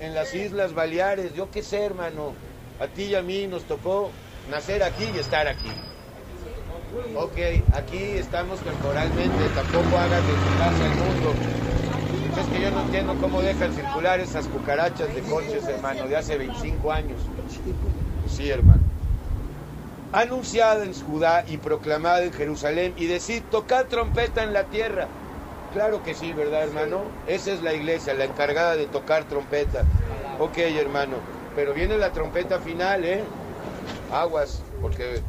en 0.00 0.12
las 0.12 0.34
Islas 0.34 0.74
Baleares, 0.74 1.34
yo 1.34 1.52
qué 1.52 1.62
sé, 1.62 1.84
hermano. 1.84 2.34
A 2.80 2.88
ti 2.88 3.04
y 3.04 3.14
a 3.14 3.22
mí 3.22 3.46
nos 3.46 3.62
tocó 3.62 4.10
nacer 4.50 4.82
aquí 4.82 5.04
y 5.14 5.18
estar 5.18 5.46
aquí. 5.48 5.70
Ok, 7.16 7.38
aquí 7.72 8.02
estamos 8.16 8.60
temporalmente, 8.60 9.48
tampoco 9.50 9.98
hagas 9.98 10.26
de 10.26 10.34
tu 10.34 10.56
casa 10.58 10.86
el 10.86 10.94
mundo. 10.96 11.34
Es 12.38 12.46
que 12.48 12.60
yo 12.60 12.70
no 12.70 12.82
entiendo 12.82 13.16
cómo 13.18 13.40
dejan 13.40 13.72
circular 13.72 14.20
esas 14.20 14.46
cucarachas 14.48 15.14
de 15.14 15.22
coches, 15.22 15.66
hermano, 15.66 16.06
de 16.06 16.16
hace 16.16 16.36
25 16.36 16.92
años. 16.92 17.18
Sí, 18.28 18.50
hermano 18.50 18.86
anunciada 20.12 20.84
en 20.84 20.94
Judá 20.94 21.44
y 21.46 21.58
proclamada 21.58 22.22
en 22.22 22.32
Jerusalén 22.32 22.94
y 22.96 23.06
decir, 23.06 23.42
tocad 23.50 23.86
trompeta 23.86 24.42
en 24.42 24.54
la 24.54 24.64
tierra. 24.64 25.08
Claro 25.74 26.02
que 26.02 26.14
sí, 26.14 26.32
¿verdad, 26.32 26.62
hermano? 26.62 27.02
Esa 27.26 27.52
es 27.52 27.62
la 27.62 27.74
iglesia, 27.74 28.14
la 28.14 28.24
encargada 28.24 28.76
de 28.76 28.86
tocar 28.86 29.24
trompeta. 29.24 29.82
Ok, 30.38 30.56
hermano, 30.58 31.16
pero 31.54 31.74
viene 31.74 31.98
la 31.98 32.12
trompeta 32.12 32.60
final, 32.60 33.04
¿eh? 33.04 33.24
Aguas, 34.20 34.62
porque 34.80 35.20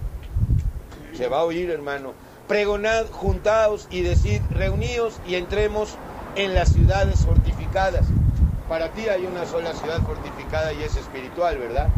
se 1.14 1.28
va 1.28 1.40
a 1.40 1.44
oír, 1.44 1.70
hermano. 1.70 2.14
Pregonad, 2.48 3.08
juntaos 3.12 3.88
y 3.92 4.02
decid, 4.02 4.42
reuníos 4.52 5.20
y 5.28 5.36
entremos 5.36 5.96
en 6.36 6.54
las 6.54 6.70
ciudades 6.70 7.26
fortificadas. 7.26 8.06
Para 8.70 8.90
ti 8.92 9.10
hay 9.10 9.26
una 9.26 9.46
sola 9.46 9.74
ciudad 9.74 10.02
fortificada 10.02 10.72
y 10.74 10.84
es 10.84 10.96
espiritual, 10.96 11.58
¿verdad? 11.58 11.90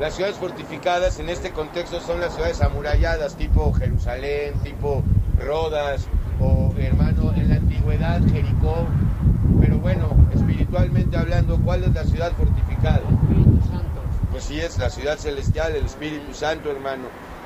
Las 0.00 0.14
ciudades 0.14 0.36
fortificadas 0.36 1.20
en 1.20 1.28
este 1.28 1.52
contexto 1.52 2.00
son 2.00 2.20
las 2.20 2.34
ciudades 2.34 2.60
amuralladas, 2.62 3.36
tipo 3.36 3.72
Jerusalén, 3.74 4.54
tipo 4.64 5.04
Rodas, 5.38 6.06
o 6.40 6.72
hermano, 6.78 7.32
en 7.36 7.50
la 7.50 7.56
antigüedad 7.56 8.20
Jericó. 8.32 8.86
Pero 9.60 9.78
bueno, 9.78 10.08
espiritualmente 10.34 11.16
hablando, 11.16 11.58
¿cuál 11.58 11.84
es 11.84 11.94
la 11.94 12.04
ciudad 12.04 12.32
fortificada? 12.32 13.02
Espíritu 14.40 14.40
Santo. 14.40 14.40
Pues 14.40 14.44
sí, 14.44 14.60
es 14.60 14.78
la 14.78 14.90
ciudad 14.90 15.18
celestial, 15.18 15.76
el 15.76 15.84
Espíritu 15.84 16.34
Santo, 16.34 16.70
hermano. 16.70 17.04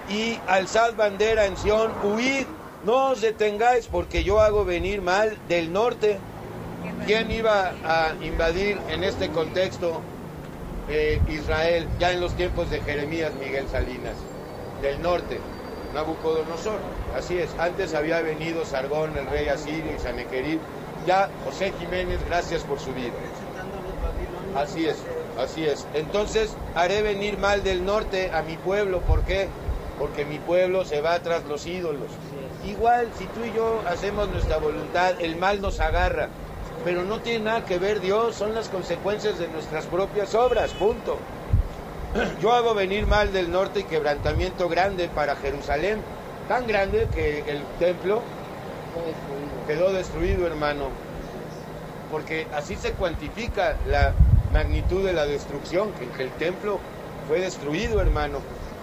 Y 0.08 0.38
alzad 0.46 0.94
bandera 0.94 1.46
en 1.46 1.56
Sión, 1.56 1.92
huid, 2.02 2.46
no 2.84 3.10
os 3.10 3.20
detengáis, 3.20 3.86
porque 3.86 4.22
yo 4.22 4.40
hago 4.40 4.64
venir 4.64 5.02
mal 5.02 5.36
del 5.48 5.72
norte. 5.72 6.18
¿Quién 7.06 7.30
iba 7.30 7.72
a 7.84 8.14
invadir 8.22 8.78
en 8.88 9.04
este 9.04 9.30
contexto 9.30 10.02
eh, 10.88 11.20
Israel, 11.28 11.88
ya 11.98 12.12
en 12.12 12.20
los 12.20 12.34
tiempos 12.34 12.70
de 12.70 12.80
Jeremías 12.80 13.32
Miguel 13.34 13.66
Salinas, 13.68 14.16
del 14.82 15.00
norte, 15.00 15.40
Nabucodonosor. 15.94 16.78
Así 17.16 17.38
es, 17.38 17.48
antes 17.58 17.94
había 17.94 18.20
venido 18.20 18.64
Sargón, 18.64 19.16
el 19.16 19.26
rey 19.26 19.48
asirio 19.48 19.92
y 19.96 19.98
Sanequerib. 19.98 20.58
Ya 21.06 21.30
José 21.44 21.72
Jiménez, 21.78 22.18
gracias 22.26 22.62
por 22.62 22.78
su 22.80 22.92
vida. 22.92 23.12
Así 24.56 24.86
es, 24.86 24.96
así 25.38 25.64
es. 25.64 25.86
Entonces 25.94 26.54
haré 26.74 27.02
venir 27.02 27.38
mal 27.38 27.62
del 27.62 27.84
norte 27.84 28.30
a 28.32 28.42
mi 28.42 28.56
pueblo. 28.56 29.00
¿Por 29.00 29.22
qué? 29.22 29.48
Porque 29.98 30.24
mi 30.24 30.38
pueblo 30.38 30.84
se 30.84 31.00
va 31.00 31.18
tras 31.20 31.44
los 31.44 31.66
ídolos. 31.66 32.08
Igual, 32.66 33.08
si 33.18 33.26
tú 33.26 33.44
y 33.44 33.52
yo 33.54 33.82
hacemos 33.86 34.28
nuestra 34.30 34.56
voluntad, 34.56 35.20
el 35.20 35.36
mal 35.36 35.60
nos 35.60 35.80
agarra. 35.80 36.28
Pero 36.84 37.04
no 37.04 37.20
tiene 37.20 37.44
nada 37.44 37.64
que 37.64 37.78
ver 37.78 38.00
Dios, 38.00 38.34
son 38.34 38.54
las 38.54 38.68
consecuencias 38.68 39.38
de 39.38 39.48
nuestras 39.48 39.86
propias 39.86 40.34
obras, 40.34 40.72
punto. 40.72 41.18
Yo 42.42 42.52
hago 42.52 42.74
venir 42.74 43.06
mal 43.06 43.32
del 43.32 43.50
norte 43.50 43.80
y 43.80 43.84
quebrantamiento 43.84 44.68
grande 44.68 45.08
para 45.08 45.36
Jerusalén, 45.36 46.00
tan 46.46 46.66
grande 46.66 47.08
que 47.14 47.38
el 47.50 47.62
templo 47.78 48.22
quedó 49.66 49.92
destruido, 49.92 50.46
hermano. 50.46 50.88
Porque 52.10 52.46
así 52.54 52.76
se 52.76 52.92
cuantifica 52.92 53.76
la 53.86 54.12
magnitud 54.54 55.04
de 55.04 55.12
la 55.12 55.26
destrucción, 55.26 55.90
que 56.16 56.22
el 56.22 56.30
templo 56.32 56.78
fue 57.26 57.40
destruido, 57.40 58.00
hermano. 58.00 58.38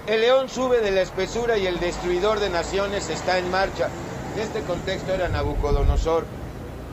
El 0.05 0.19
león 0.19 0.49
sube 0.49 0.81
de 0.81 0.91
la 0.91 1.01
espesura 1.01 1.57
y 1.57 1.65
el 1.65 1.79
destruidor 1.79 2.41
de 2.41 2.49
naciones 2.49 3.09
está 3.09 3.37
en 3.37 3.49
marcha. 3.49 3.87
En 4.35 4.41
este 4.41 4.61
contexto 4.63 5.13
era 5.13 5.29
Nabucodonosor. 5.29 6.25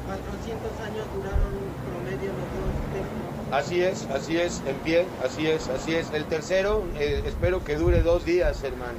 400 0.06 0.80
años 0.86 1.06
duraron 1.12 1.54
promedio 1.90 2.30
los 2.30 2.46
dos 2.54 2.70
templos. 2.94 3.28
Así 3.50 3.82
es, 3.82 4.06
así 4.14 4.36
es, 4.38 4.62
en 4.64 4.76
pie, 4.76 5.06
así 5.24 5.48
es, 5.48 5.68
así 5.68 5.96
es. 5.96 6.12
El 6.12 6.24
tercero, 6.26 6.84
eh, 7.00 7.22
espero 7.26 7.64
que 7.64 7.74
dure 7.74 8.02
dos 8.02 8.24
días, 8.24 8.62
hermano. 8.62 8.98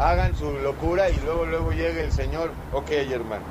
Hagan 0.00 0.34
su 0.34 0.50
locura 0.50 1.10
y 1.10 1.16
luego, 1.24 1.44
luego 1.44 1.70
llegue 1.70 2.02
el 2.02 2.10
Señor. 2.10 2.50
Ok, 2.72 2.90
hermano. 2.90 3.44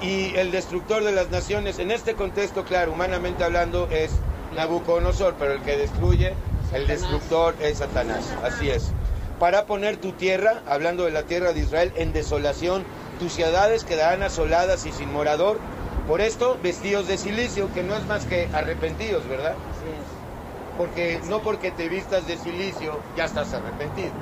Y 0.00 0.34
el 0.34 0.50
destructor 0.50 1.04
de 1.04 1.12
las 1.12 1.30
naciones, 1.30 1.78
en 1.78 1.92
este 1.92 2.14
contexto, 2.14 2.64
claro, 2.64 2.92
humanamente 2.92 3.44
hablando, 3.44 3.86
es 3.88 4.10
Nabucodonosor, 4.56 5.34
pero 5.38 5.54
el 5.54 5.62
que 5.62 5.76
destruye, 5.76 6.34
el 6.72 6.86
destructor 6.86 7.54
es 7.60 7.78
Satanás. 7.78 8.32
Así 8.42 8.70
es. 8.70 8.92
Para 9.38 9.66
poner 9.66 9.96
tu 9.96 10.12
tierra, 10.12 10.62
hablando 10.68 11.04
de 11.04 11.10
la 11.10 11.24
tierra 11.24 11.52
de 11.52 11.60
Israel, 11.60 11.92
en 11.96 12.12
desolación, 12.12 12.84
tus 13.18 13.32
ciudades 13.32 13.84
quedarán 13.84 14.22
asoladas 14.22 14.86
y 14.86 14.92
sin 14.92 15.12
morador. 15.12 15.58
Por 16.06 16.20
esto, 16.20 16.58
vestidos 16.62 17.08
de 17.08 17.18
silicio, 17.18 17.72
que 17.74 17.82
no 17.82 17.94
es 17.94 18.04
más 18.06 18.24
que 18.26 18.48
arrepentidos, 18.52 19.26
¿verdad? 19.28 19.52
Así 19.52 19.88
es. 19.88 20.78
Porque 20.78 21.20
no 21.28 21.40
porque 21.40 21.70
te 21.70 21.88
vistas 21.88 22.26
de 22.26 22.36
silicio 22.38 22.98
ya 23.16 23.24
estás 23.24 23.52
arrepentido. 23.52 24.12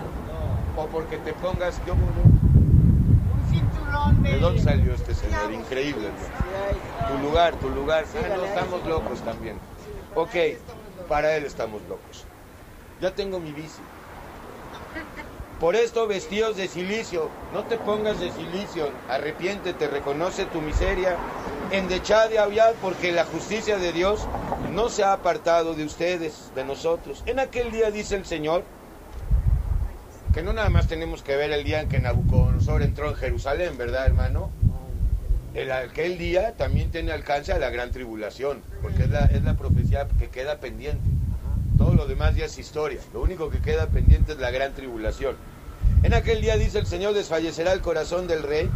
O 0.77 0.87
porque 0.87 1.19
te 1.19 1.33
pongas, 1.35 1.81
yo 1.87 1.95
Un 1.95 3.51
cinturón 3.51 4.23
de... 4.23 4.33
¿De 4.33 4.39
dónde 4.39 4.63
salió 4.63 4.95
este 4.95 5.15
señor? 5.15 5.53
Increíble, 5.53 6.09
Tu 7.09 7.27
lugar, 7.27 7.55
tu 7.57 7.69
lugar. 7.71 8.05
Ah, 8.15 8.37
no, 8.37 8.45
estamos 8.45 8.87
locos 8.87 9.21
también. 9.21 9.57
Ok, 10.15 10.35
para 11.09 11.37
él 11.37 11.45
estamos 11.45 11.83
locos. 11.89 12.25
Ya 13.01 13.15
tengo 13.15 13.39
mi 13.39 13.53
bici. 13.53 13.81
Por 15.61 15.77
esto, 15.77 16.07
vestidos 16.07 16.57
de 16.57 16.69
silicio, 16.69 17.29
no 17.53 17.65
te 17.65 17.77
pongas 17.77 18.19
de 18.19 18.33
silicio, 18.33 18.91
arrepiéntete, 19.09 19.89
reconoce 19.89 20.47
tu 20.47 20.63
miseria, 20.63 21.17
endechad 21.71 22.31
y 22.31 22.39
aviad, 22.39 22.73
porque 22.81 23.13
la 23.13 23.25
justicia 23.25 23.77
de 23.77 23.93
Dios 23.93 24.27
no 24.73 24.89
se 24.89 25.05
ha 25.05 25.13
apartado 25.13 25.75
de 25.75 25.85
ustedes, 25.85 26.51
de 26.55 26.65
nosotros. 26.65 27.23
En 27.27 27.39
aquel 27.39 27.71
día 27.71 27.91
dice 27.91 28.17
el 28.17 28.25
Señor, 28.25 28.65
que 30.33 30.43
no 30.43 30.53
nada 30.53 30.71
más 30.71 30.87
tenemos 30.87 31.23
que 31.23 31.37
ver 31.37 31.53
el 31.53 31.63
día 31.63 31.81
en 31.81 31.89
que 31.89 32.01
Nabucodonosor 32.01 32.83
entró 32.83 33.09
en 33.09 33.17
Jerusalén, 33.17 33.77
¿verdad, 33.77 34.07
hermano? 34.07 34.51
El, 35.55 35.73
aquel 35.73 36.17
día 36.17 36.55
también 36.57 36.91
tiene 36.91 37.11
alcance 37.13 37.53
a 37.53 37.59
la 37.59 37.71
gran 37.71 37.91
tribulación, 37.91 38.63
porque 38.83 39.03
es 39.05 39.11
la, 39.11 39.25
es 39.27 39.43
la 39.43 39.55
profecía 39.55 40.07
que 40.19 40.29
queda 40.29 40.61
pendiente. 40.61 41.03
Todo 41.77 41.95
lo 41.95 42.07
demás 42.07 42.37
ya 42.37 42.45
es 42.45 42.59
historia. 42.59 43.01
Lo 43.13 43.23
único 43.23 43.51
que 43.51 43.61
queda 43.61 43.87
pendiente 43.87 44.33
es 44.33 44.39
la 44.39 44.51
gran 44.51 44.75
tribulación. 44.75 45.37
En 46.03 46.15
aquel 46.15 46.41
día, 46.41 46.57
dice 46.57 46.79
el 46.79 46.87
Señor, 46.87 47.15
desfallecerá 47.15 47.73
el 47.73 47.81
corazón 47.81 48.27
del 48.27 48.43
rey 48.43 48.71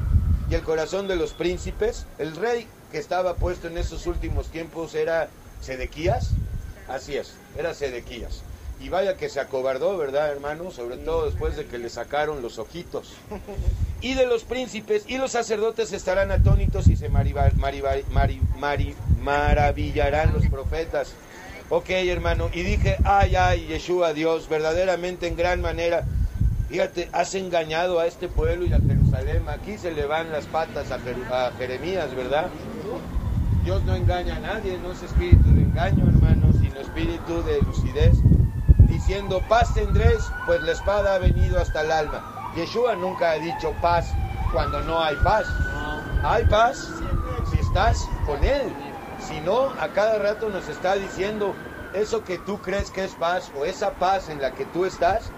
y 0.50 0.54
el 0.54 0.62
corazón 0.62 1.06
de 1.06 1.16
los 1.16 1.32
príncipes. 1.32 2.06
El 2.18 2.34
rey 2.34 2.66
que 2.90 2.98
estaba 2.98 3.36
puesto 3.36 3.68
en 3.68 3.78
esos 3.78 4.06
últimos 4.06 4.48
tiempos 4.48 4.94
era 4.94 5.28
Sedequías. 5.60 6.30
Así 6.88 7.16
es, 7.16 7.34
era 7.56 7.72
Sedequías. 7.72 8.42
Y 8.80 8.88
vaya 8.88 9.16
que 9.16 9.28
se 9.28 9.38
acobardó, 9.38 9.96
¿verdad, 9.96 10.30
hermano? 10.30 10.70
Sobre 10.70 10.96
todo 10.96 11.26
después 11.26 11.56
de 11.56 11.66
que 11.66 11.78
le 11.78 11.88
sacaron 11.88 12.42
los 12.42 12.58
ojitos. 12.58 13.14
Y 14.04 14.12
de 14.12 14.26
los 14.26 14.44
príncipes 14.44 15.04
y 15.08 15.16
los 15.16 15.30
sacerdotes 15.32 15.94
estarán 15.94 16.30
atónitos 16.30 16.88
y 16.88 16.96
se 16.96 17.08
mariva- 17.08 17.50
mariva- 17.56 17.94
mari- 18.12 18.38
mari- 18.60 18.94
maravillarán 19.22 20.34
los 20.34 20.46
profetas. 20.46 21.14
Ok, 21.70 21.88
hermano. 21.88 22.50
Y 22.52 22.64
dije, 22.64 22.98
ay, 23.02 23.34
ay, 23.34 23.66
Yeshua, 23.66 24.12
Dios, 24.12 24.50
verdaderamente 24.50 25.26
en 25.26 25.36
gran 25.36 25.62
manera. 25.62 26.04
Fíjate, 26.68 27.08
has 27.12 27.34
engañado 27.34 27.98
a 27.98 28.06
este 28.06 28.28
pueblo 28.28 28.66
y 28.66 28.74
a 28.74 28.78
Jerusalén. 28.78 29.48
Aquí 29.48 29.78
se 29.78 29.90
le 29.92 30.04
van 30.04 30.30
las 30.30 30.44
patas 30.44 30.90
a, 30.92 30.98
Jer- 30.98 31.32
a 31.32 31.52
Jeremías, 31.56 32.14
¿verdad? 32.14 32.50
Dios 33.64 33.82
no 33.84 33.94
engaña 33.96 34.36
a 34.36 34.40
nadie, 34.40 34.76
no 34.82 34.92
es 34.92 35.02
espíritu 35.02 35.50
de 35.54 35.62
engaño, 35.62 36.04
hermano, 36.06 36.52
sino 36.60 36.78
espíritu 36.78 37.42
de 37.42 37.62
lucidez. 37.62 38.18
Diciendo, 38.86 39.42
paz 39.48 39.72
tendréis, 39.72 40.30
pues 40.44 40.60
la 40.62 40.72
espada 40.72 41.14
ha 41.14 41.18
venido 41.18 41.58
hasta 41.58 41.80
el 41.80 41.90
alma. 41.90 42.33
Yeshua 42.56 42.94
nunca 42.96 43.32
ha 43.32 43.34
dicho 43.38 43.72
paz 43.80 44.14
cuando 44.52 44.80
no 44.82 45.02
hay 45.02 45.16
paz. 45.16 45.46
Hay 46.22 46.44
paz 46.44 46.90
si 47.50 47.58
estás 47.58 48.08
con 48.26 48.42
Él. 48.44 48.72
Si 49.18 49.40
no, 49.40 49.70
a 49.80 49.88
cada 49.88 50.18
rato 50.18 50.48
nos 50.48 50.68
está 50.68 50.94
diciendo, 50.94 51.54
eso 51.94 52.24
que 52.24 52.38
tú 52.38 52.60
crees 52.60 52.90
que 52.90 53.04
es 53.04 53.12
paz 53.14 53.50
o 53.56 53.64
esa 53.64 53.92
paz 53.92 54.28
en 54.28 54.40
la 54.40 54.52
que 54.52 54.64
tú 54.66 54.84
estás, 54.84 55.30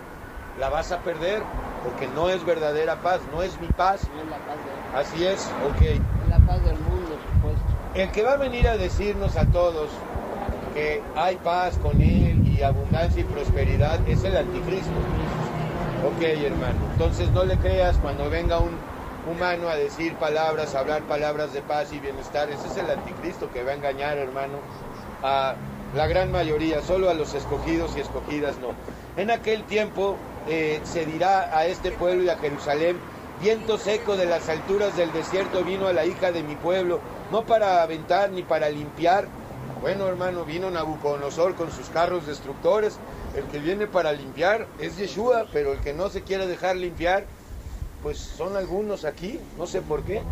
la 0.59 0.69
vas 0.69 0.93
a 0.93 1.01
perder 1.01 1.43
porque 1.85 2.09
no 2.09 2.29
es 2.29 2.45
verdadera 2.45 2.97
paz, 2.97 3.21
no 3.33 3.43
es 3.43 3.59
mi 3.61 3.69
paz. 3.69 4.09
No 4.15 4.23
es 4.23 4.29
la 4.29 4.39
paz 4.39 4.57
de- 4.57 4.99
Así 4.99 5.27
es, 5.27 5.47
ok. 5.69 5.83
es 5.83 6.01
la 6.29 6.39
paz 6.41 6.65
del 6.65 6.77
mundo, 6.79 7.17
supuesto. 7.35 7.63
El 7.95 8.11
que 8.11 8.23
va 8.23 8.33
a 8.33 8.37
venir 8.37 8.67
a 8.69 8.77
decirnos 8.77 9.37
a 9.37 9.47
todos 9.47 9.91
que 10.75 11.03
hay 11.15 11.37
paz 11.37 11.79
con 11.79 12.01
Él 12.01 12.43
y 12.47 12.63
abundancia 12.63 13.21
y 13.21 13.25
prosperidad 13.25 13.99
es 14.09 14.25
el 14.25 14.37
anticristo. 14.37 14.91
Ok, 16.07 16.23
hermano. 16.23 16.79
Entonces 16.93 17.33
no 17.33 17.45
le 17.45 17.57
creas 17.57 17.97
cuando 17.97 18.31
venga 18.31 18.61
un 18.61 18.71
humano 19.29 19.69
a 19.69 19.75
decir 19.75 20.15
palabras, 20.15 20.77
a 20.77 20.79
hablar 20.79 21.03
palabras 21.03 21.53
de 21.53 21.63
paz 21.63 21.93
y 21.93 21.99
bienestar. 21.99 22.49
Ese 22.49 22.69
es 22.69 22.77
el 22.77 22.89
anticristo 22.89 23.51
que 23.53 23.65
va 23.65 23.73
a 23.73 23.75
engañar, 23.75 24.17
hermano, 24.17 24.59
a 25.25 25.57
la 25.97 26.07
gran 26.07 26.31
mayoría, 26.31 26.81
solo 26.81 27.11
a 27.11 27.15
los 27.15 27.35
escogidos 27.35 27.97
y 27.97 28.01
escogidas 28.01 28.57
no. 28.59 28.69
En 29.21 29.33
aquel 29.33 29.65
tiempo 29.65 30.17
eh, 30.47 30.81
se 30.85 31.07
dirá 31.07 31.57
a 31.57 31.67
este 31.67 31.91
pueblo 31.91 32.23
y 32.23 32.29
a 32.29 32.37
Jerusalén, 32.37 32.99
viento 33.41 33.77
seco 33.77 34.17
de 34.17 34.27
las 34.27 34.49
alturas 34.49 34.97
del 34.97 35.13
desierto 35.13 35.65
vino 35.65 35.89
a 35.89 35.93
la 35.93 36.07
hija 36.07 36.31
de 36.31 36.45
mi 36.45 36.55
pueblo, 36.55 37.01
no 37.33 37.43
para 37.47 37.83
aventar 37.83 38.31
ni 38.31 38.45
para 38.45 38.69
limpiar. 38.69 39.27
Bueno, 39.81 40.07
hermano, 40.07 40.45
vino 40.45 40.71
Nabucodonosor 40.71 41.57
con 41.57 41.73
sus 41.73 41.89
carros 41.89 42.29
destructores. 42.29 42.97
El 43.37 43.45
que 43.49 43.59
viene 43.59 43.87
para 43.87 44.15
limpiar 44.15 44.67
es 44.81 44.97
Yeshua, 44.97 45.47
pero 45.53 45.75
el 45.75 45.81
que 45.81 45.93
no 45.93 46.09
se 46.09 46.23
quiere 46.23 46.47
dejar 46.47 46.75
limpiar, 46.77 47.27
pues 48.03 48.17
son 48.17 48.57
algunos 48.57 49.05
aquí, 49.05 49.39
no 49.59 49.67
sé 49.67 49.83
por 49.83 50.03
qué. 50.05 50.23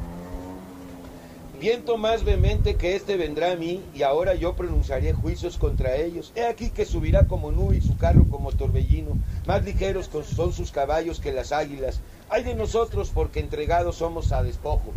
Viento 1.60 1.98
más 1.98 2.24
vehemente 2.24 2.76
que 2.76 2.96
este 2.96 3.18
vendrá 3.18 3.52
a 3.52 3.56
mí, 3.56 3.82
y 3.94 4.04
ahora 4.04 4.34
yo 4.34 4.54
pronunciaré 4.54 5.12
juicios 5.12 5.58
contra 5.58 5.96
ellos. 5.96 6.32
He 6.34 6.46
aquí 6.46 6.70
que 6.70 6.86
subirá 6.86 7.26
como 7.26 7.52
nube 7.52 7.76
y 7.76 7.82
su 7.82 7.96
carro 7.98 8.24
como 8.30 8.52
torbellino. 8.52 9.18
Más 9.46 9.62
ligeros 9.64 10.08
son 10.34 10.54
sus 10.54 10.72
caballos 10.72 11.20
que 11.20 11.32
las 11.32 11.52
águilas. 11.52 12.00
Ay 12.30 12.42
de 12.42 12.54
nosotros, 12.54 13.10
porque 13.12 13.40
entregados 13.40 13.96
somos 13.96 14.32
a 14.32 14.42
despojo. 14.42 14.92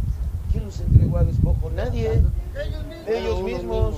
¿Quién 0.52 0.64
nos 0.64 0.80
entregó 0.80 1.18
a 1.18 1.26
despojo? 1.26 1.70
Nadie. 1.72 2.22
Ellos 3.06 3.44
mismos. 3.44 3.96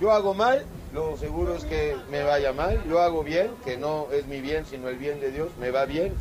Yo 0.00 0.10
hago 0.10 0.32
mal, 0.32 0.64
lo 0.92 1.16
seguro 1.16 1.56
es 1.56 1.64
que 1.64 1.96
me 2.10 2.22
vaya 2.22 2.52
mal. 2.52 2.82
Yo 2.88 3.00
hago 3.00 3.24
bien, 3.24 3.50
que 3.64 3.76
no 3.76 4.08
es 4.12 4.26
mi 4.26 4.40
bien, 4.40 4.66
sino 4.66 4.88
el 4.88 4.96
bien 4.96 5.20
de 5.20 5.30
Dios, 5.30 5.50
me 5.58 5.70
va 5.70 5.86
bien. 5.86 6.12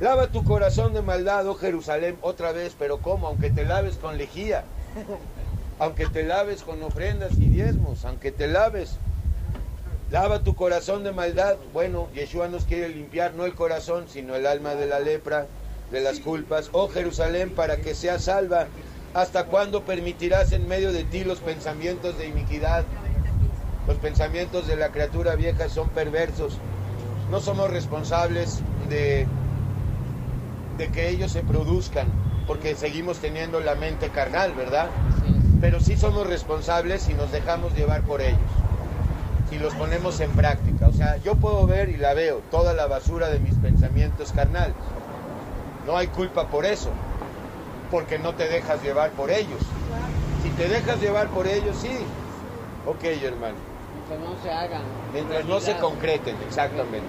Lava 0.00 0.28
tu 0.28 0.44
corazón 0.44 0.94
de 0.94 1.02
maldad, 1.02 1.46
oh 1.46 1.54
Jerusalén, 1.54 2.16
otra 2.20 2.52
vez, 2.52 2.74
pero 2.78 2.98
¿cómo? 2.98 3.28
Aunque 3.28 3.50
te 3.50 3.64
laves 3.64 3.96
con 3.96 4.18
lejía, 4.18 4.64
aunque 5.78 6.06
te 6.06 6.24
laves 6.24 6.62
con 6.62 6.82
ofrendas 6.82 7.32
y 7.38 7.46
diezmos, 7.46 8.04
aunque 8.04 8.32
te 8.32 8.48
laves. 8.48 8.98
Lava 10.10 10.40
tu 10.40 10.54
corazón 10.54 11.02
de 11.02 11.12
maldad. 11.12 11.56
Bueno, 11.72 12.08
Yeshua 12.14 12.48
nos 12.48 12.64
quiere 12.64 12.88
limpiar 12.88 13.34
no 13.34 13.46
el 13.46 13.54
corazón, 13.54 14.06
sino 14.08 14.34
el 14.36 14.46
alma 14.46 14.74
de 14.74 14.86
la 14.86 15.00
lepra, 15.00 15.46
de 15.90 16.00
las 16.00 16.20
culpas. 16.20 16.70
Oh 16.72 16.88
Jerusalén, 16.88 17.50
para 17.50 17.78
que 17.78 17.94
seas 17.94 18.24
salva. 18.24 18.66
¿Hasta 19.14 19.46
cuándo 19.46 19.84
permitirás 19.84 20.52
en 20.52 20.68
medio 20.68 20.92
de 20.92 21.04
ti 21.04 21.24
los 21.24 21.38
pensamientos 21.38 22.18
de 22.18 22.26
iniquidad? 22.26 22.84
Los 23.86 23.96
pensamientos 23.98 24.66
de 24.66 24.76
la 24.76 24.90
criatura 24.90 25.34
vieja 25.34 25.68
son 25.68 25.88
perversos. 25.90 26.58
No 27.30 27.40
somos 27.40 27.70
responsables 27.70 28.62
de, 28.88 29.26
de 30.78 30.88
que 30.88 31.10
ellos 31.10 31.32
se 31.32 31.42
produzcan, 31.42 32.06
porque 32.46 32.74
seguimos 32.74 33.18
teniendo 33.18 33.60
la 33.60 33.74
mente 33.74 34.08
carnal, 34.08 34.54
¿verdad? 34.54 34.88
Pero 35.60 35.80
sí 35.80 35.96
somos 35.96 36.26
responsables 36.26 37.02
si 37.02 37.14
nos 37.14 37.30
dejamos 37.30 37.74
llevar 37.74 38.02
por 38.02 38.20
ellos, 38.22 38.38
si 39.50 39.58
los 39.58 39.74
ponemos 39.74 40.20
en 40.20 40.30
práctica. 40.32 40.88
O 40.88 40.92
sea, 40.92 41.16
yo 41.18 41.36
puedo 41.36 41.66
ver 41.66 41.90
y 41.90 41.96
la 41.96 42.14
veo, 42.14 42.40
toda 42.50 42.72
la 42.72 42.86
basura 42.86 43.28
de 43.28 43.40
mis 43.40 43.54
pensamientos 43.54 44.32
carnales. 44.32 44.76
No 45.86 45.96
hay 45.96 46.06
culpa 46.08 46.48
por 46.48 46.64
eso, 46.64 46.90
porque 47.90 48.18
no 48.18 48.34
te 48.34 48.48
dejas 48.48 48.82
llevar 48.82 49.10
por 49.10 49.30
ellos. 49.30 49.60
Si 50.42 50.50
te 50.50 50.68
dejas 50.68 51.00
llevar 51.00 51.28
por 51.28 51.46
ellos, 51.46 51.76
sí. 51.76 51.98
Ok, 52.86 53.04
hermano. 53.04 53.73
Mientras 54.08 54.30
no 54.30 54.42
se 54.42 54.50
hagan. 54.50 54.82
Mientras 55.12 55.44
no 55.46 55.60
se 55.60 55.76
concreten, 55.78 56.36
exactamente. 56.46 57.08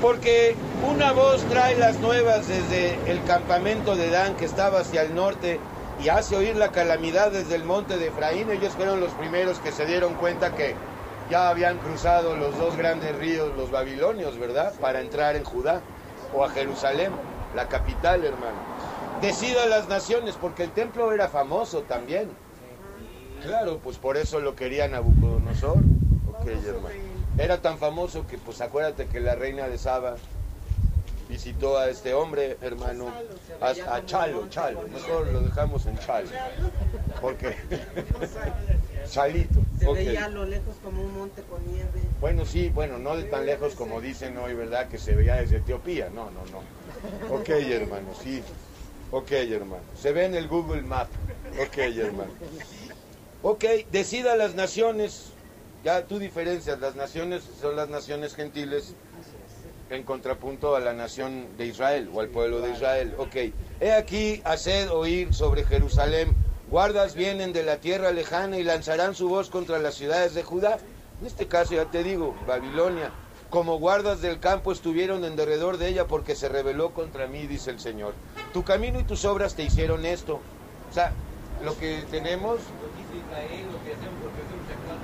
Porque 0.00 0.54
una 0.90 1.12
voz 1.12 1.42
trae 1.44 1.76
las 1.76 1.98
nuevas 2.00 2.48
desde 2.48 2.98
el 3.10 3.22
campamento 3.24 3.96
de 3.96 4.10
Dan 4.10 4.36
que 4.36 4.44
estaba 4.44 4.80
hacia 4.80 5.02
el 5.02 5.14
norte 5.14 5.58
y 6.02 6.08
hace 6.08 6.36
oír 6.36 6.56
la 6.56 6.70
calamidad 6.70 7.30
desde 7.30 7.56
el 7.56 7.64
monte 7.64 7.98
de 7.98 8.08
Efraín. 8.08 8.50
Ellos 8.50 8.72
fueron 8.74 9.00
los 9.00 9.12
primeros 9.12 9.58
que 9.58 9.72
se 9.72 9.84
dieron 9.84 10.14
cuenta 10.14 10.54
que 10.54 10.74
ya 11.30 11.48
habían 11.48 11.78
cruzado 11.78 12.36
los 12.36 12.56
dos 12.58 12.76
grandes 12.76 13.16
ríos, 13.16 13.54
los 13.56 13.70
babilonios, 13.70 14.38
¿verdad? 14.38 14.72
Para 14.80 15.00
entrar 15.00 15.36
en 15.36 15.44
Judá 15.44 15.80
o 16.34 16.44
a 16.44 16.50
Jerusalén, 16.50 17.12
la 17.54 17.68
capital, 17.68 18.24
hermano. 18.24 18.56
Decida 19.20 19.66
las 19.66 19.88
naciones, 19.88 20.36
porque 20.38 20.62
el 20.62 20.70
templo 20.70 21.12
era 21.12 21.28
famoso 21.28 21.82
también. 21.82 22.30
Claro, 23.42 23.78
pues 23.82 23.98
por 23.98 24.16
eso 24.16 24.40
lo 24.40 24.54
quería 24.54 24.88
Nabucodonosor. 24.88 25.78
Ok, 26.28 26.46
hermano. 26.46 26.94
Era 27.38 27.60
tan 27.60 27.78
famoso 27.78 28.26
que, 28.26 28.38
pues 28.38 28.60
acuérdate 28.60 29.06
que 29.06 29.20
la 29.20 29.34
reina 29.34 29.68
de 29.68 29.78
Saba 29.78 30.16
visitó 31.28 31.76
a 31.78 31.88
este 31.90 32.14
hombre, 32.14 32.56
hermano, 32.60 33.12
a, 33.60 33.68
a 33.94 34.06
Chalo, 34.06 34.48
Chalo. 34.48 34.82
Mejor 34.88 35.26
lo 35.28 35.40
dejamos 35.40 35.86
en 35.86 35.98
Chalo. 35.98 36.28
Porque 37.20 37.56
Chalito. 39.10 39.60
Se 39.78 39.92
veía 39.92 40.24
a 40.26 40.28
lo 40.28 40.44
lejos 40.44 40.76
como 40.82 41.02
un 41.02 41.16
monte 41.18 41.42
con 41.42 41.64
nieve. 41.70 42.00
Bueno, 42.20 42.44
sí, 42.44 42.70
bueno, 42.70 42.98
no 42.98 43.16
de 43.16 43.24
tan 43.24 43.46
lejos 43.46 43.74
como 43.74 44.00
dicen 44.00 44.36
hoy, 44.38 44.54
¿verdad? 44.54 44.88
Que 44.88 44.98
se 44.98 45.14
veía 45.14 45.36
desde 45.36 45.58
Etiopía. 45.58 46.08
No, 46.10 46.30
no, 46.30 46.40
no. 46.50 47.34
Ok, 47.34 47.48
hermano, 47.48 48.08
sí. 48.22 48.42
Ok, 49.10 49.32
hermano. 49.32 49.82
Se 50.00 50.12
ve 50.12 50.24
en 50.24 50.34
el 50.34 50.48
Google 50.48 50.82
Map. 50.82 51.08
Ok, 51.60 51.78
hermano. 51.78 52.30
Ok, 53.48 53.64
decida 53.92 54.34
las 54.34 54.56
naciones. 54.56 55.30
Ya 55.84 56.04
tú 56.04 56.18
diferencias, 56.18 56.80
las 56.80 56.96
naciones 56.96 57.44
son 57.60 57.76
las 57.76 57.88
naciones 57.88 58.34
gentiles 58.34 58.96
en 59.88 60.02
contrapunto 60.02 60.74
a 60.74 60.80
la 60.80 60.92
nación 60.92 61.46
de 61.56 61.66
Israel 61.66 62.10
o 62.12 62.20
al 62.20 62.26
pueblo 62.26 62.60
de 62.60 62.72
Israel. 62.72 63.14
Ok, 63.18 63.36
he 63.78 63.92
aquí, 63.92 64.42
haced 64.44 64.90
oír 64.90 65.32
sobre 65.32 65.62
Jerusalén, 65.62 66.34
guardas 66.72 67.14
vienen 67.14 67.52
de 67.52 67.62
la 67.62 67.76
tierra 67.76 68.10
lejana 68.10 68.58
y 68.58 68.64
lanzarán 68.64 69.14
su 69.14 69.28
voz 69.28 69.48
contra 69.48 69.78
las 69.78 69.94
ciudades 69.94 70.34
de 70.34 70.42
Judá. 70.42 70.80
En 71.20 71.28
este 71.28 71.46
caso 71.46 71.74
ya 71.74 71.84
te 71.84 72.02
digo, 72.02 72.34
Babilonia, 72.48 73.12
como 73.48 73.78
guardas 73.78 74.20
del 74.22 74.40
campo 74.40 74.72
estuvieron 74.72 75.24
en 75.24 75.36
derredor 75.36 75.76
de 75.76 75.86
ella 75.86 76.08
porque 76.08 76.34
se 76.34 76.48
rebeló 76.48 76.90
contra 76.90 77.28
mí, 77.28 77.46
dice 77.46 77.70
el 77.70 77.78
Señor. 77.78 78.14
Tu 78.52 78.64
camino 78.64 78.98
y 78.98 79.04
tus 79.04 79.24
obras 79.24 79.54
te 79.54 79.62
hicieron 79.62 80.04
esto. 80.04 80.40
O 80.90 80.92
sea, 80.92 81.12
lo 81.64 81.76
que 81.78 82.04
tenemos 82.10 82.60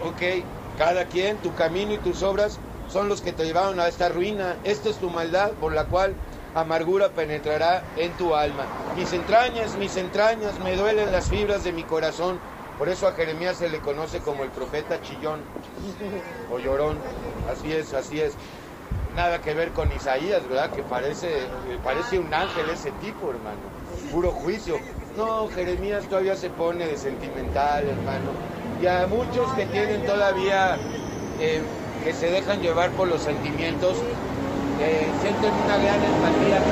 Ok, 0.04 0.44
cada 0.78 1.04
quien, 1.06 1.36
tu 1.38 1.54
camino 1.54 1.92
y 1.94 1.98
tus 1.98 2.22
obras 2.22 2.58
son 2.88 3.08
los 3.08 3.20
que 3.20 3.32
te 3.32 3.44
llevaron 3.44 3.78
a 3.78 3.86
esta 3.86 4.08
ruina. 4.08 4.56
Esta 4.64 4.88
es 4.88 4.96
tu 4.96 5.10
maldad 5.10 5.52
por 5.52 5.72
la 5.72 5.84
cual 5.84 6.14
amargura 6.54 7.10
penetrará 7.10 7.84
en 7.96 8.12
tu 8.14 8.34
alma. 8.34 8.64
Mis 8.96 9.12
entrañas, 9.12 9.76
mis 9.76 9.96
entrañas, 9.96 10.58
me 10.58 10.76
duelen 10.76 11.12
las 11.12 11.28
fibras 11.28 11.62
de 11.62 11.72
mi 11.72 11.84
corazón. 11.84 12.40
Por 12.78 12.88
eso 12.88 13.06
a 13.06 13.12
Jeremías 13.12 13.58
se 13.58 13.68
le 13.68 13.78
conoce 13.78 14.18
como 14.18 14.42
el 14.42 14.50
profeta 14.50 15.00
chillón 15.02 15.40
o 16.50 16.58
llorón. 16.58 16.98
Así 17.50 17.72
es, 17.72 17.94
así 17.94 18.20
es. 18.20 18.34
Nada 19.14 19.40
que 19.40 19.54
ver 19.54 19.70
con 19.70 19.92
Isaías, 19.92 20.42
¿verdad? 20.48 20.70
Que 20.70 20.82
parece, 20.82 21.28
parece 21.84 22.18
un 22.18 22.32
ángel 22.32 22.68
ese 22.70 22.90
tipo, 22.92 23.30
hermano. 23.30 23.60
Puro 24.10 24.32
juicio. 24.32 24.78
No, 25.16 25.48
Jeremías 25.48 26.04
todavía 26.04 26.36
se 26.36 26.48
pone 26.50 26.86
de 26.86 26.96
sentimental, 26.96 27.84
hermano. 27.86 28.30
Y 28.80 28.86
a 28.86 29.06
muchos 29.06 29.52
que 29.52 29.66
tienen 29.66 30.04
todavía, 30.06 30.76
eh, 31.40 31.60
que 32.02 32.12
se 32.12 32.30
dejan 32.30 32.60
llevar 32.60 32.90
por 32.90 33.08
los 33.08 33.20
sentimientos, 33.20 33.98
eh, 34.80 35.12
sienten 35.20 35.54
una 35.54 35.76
gran 35.78 36.02
empatía 36.02 36.62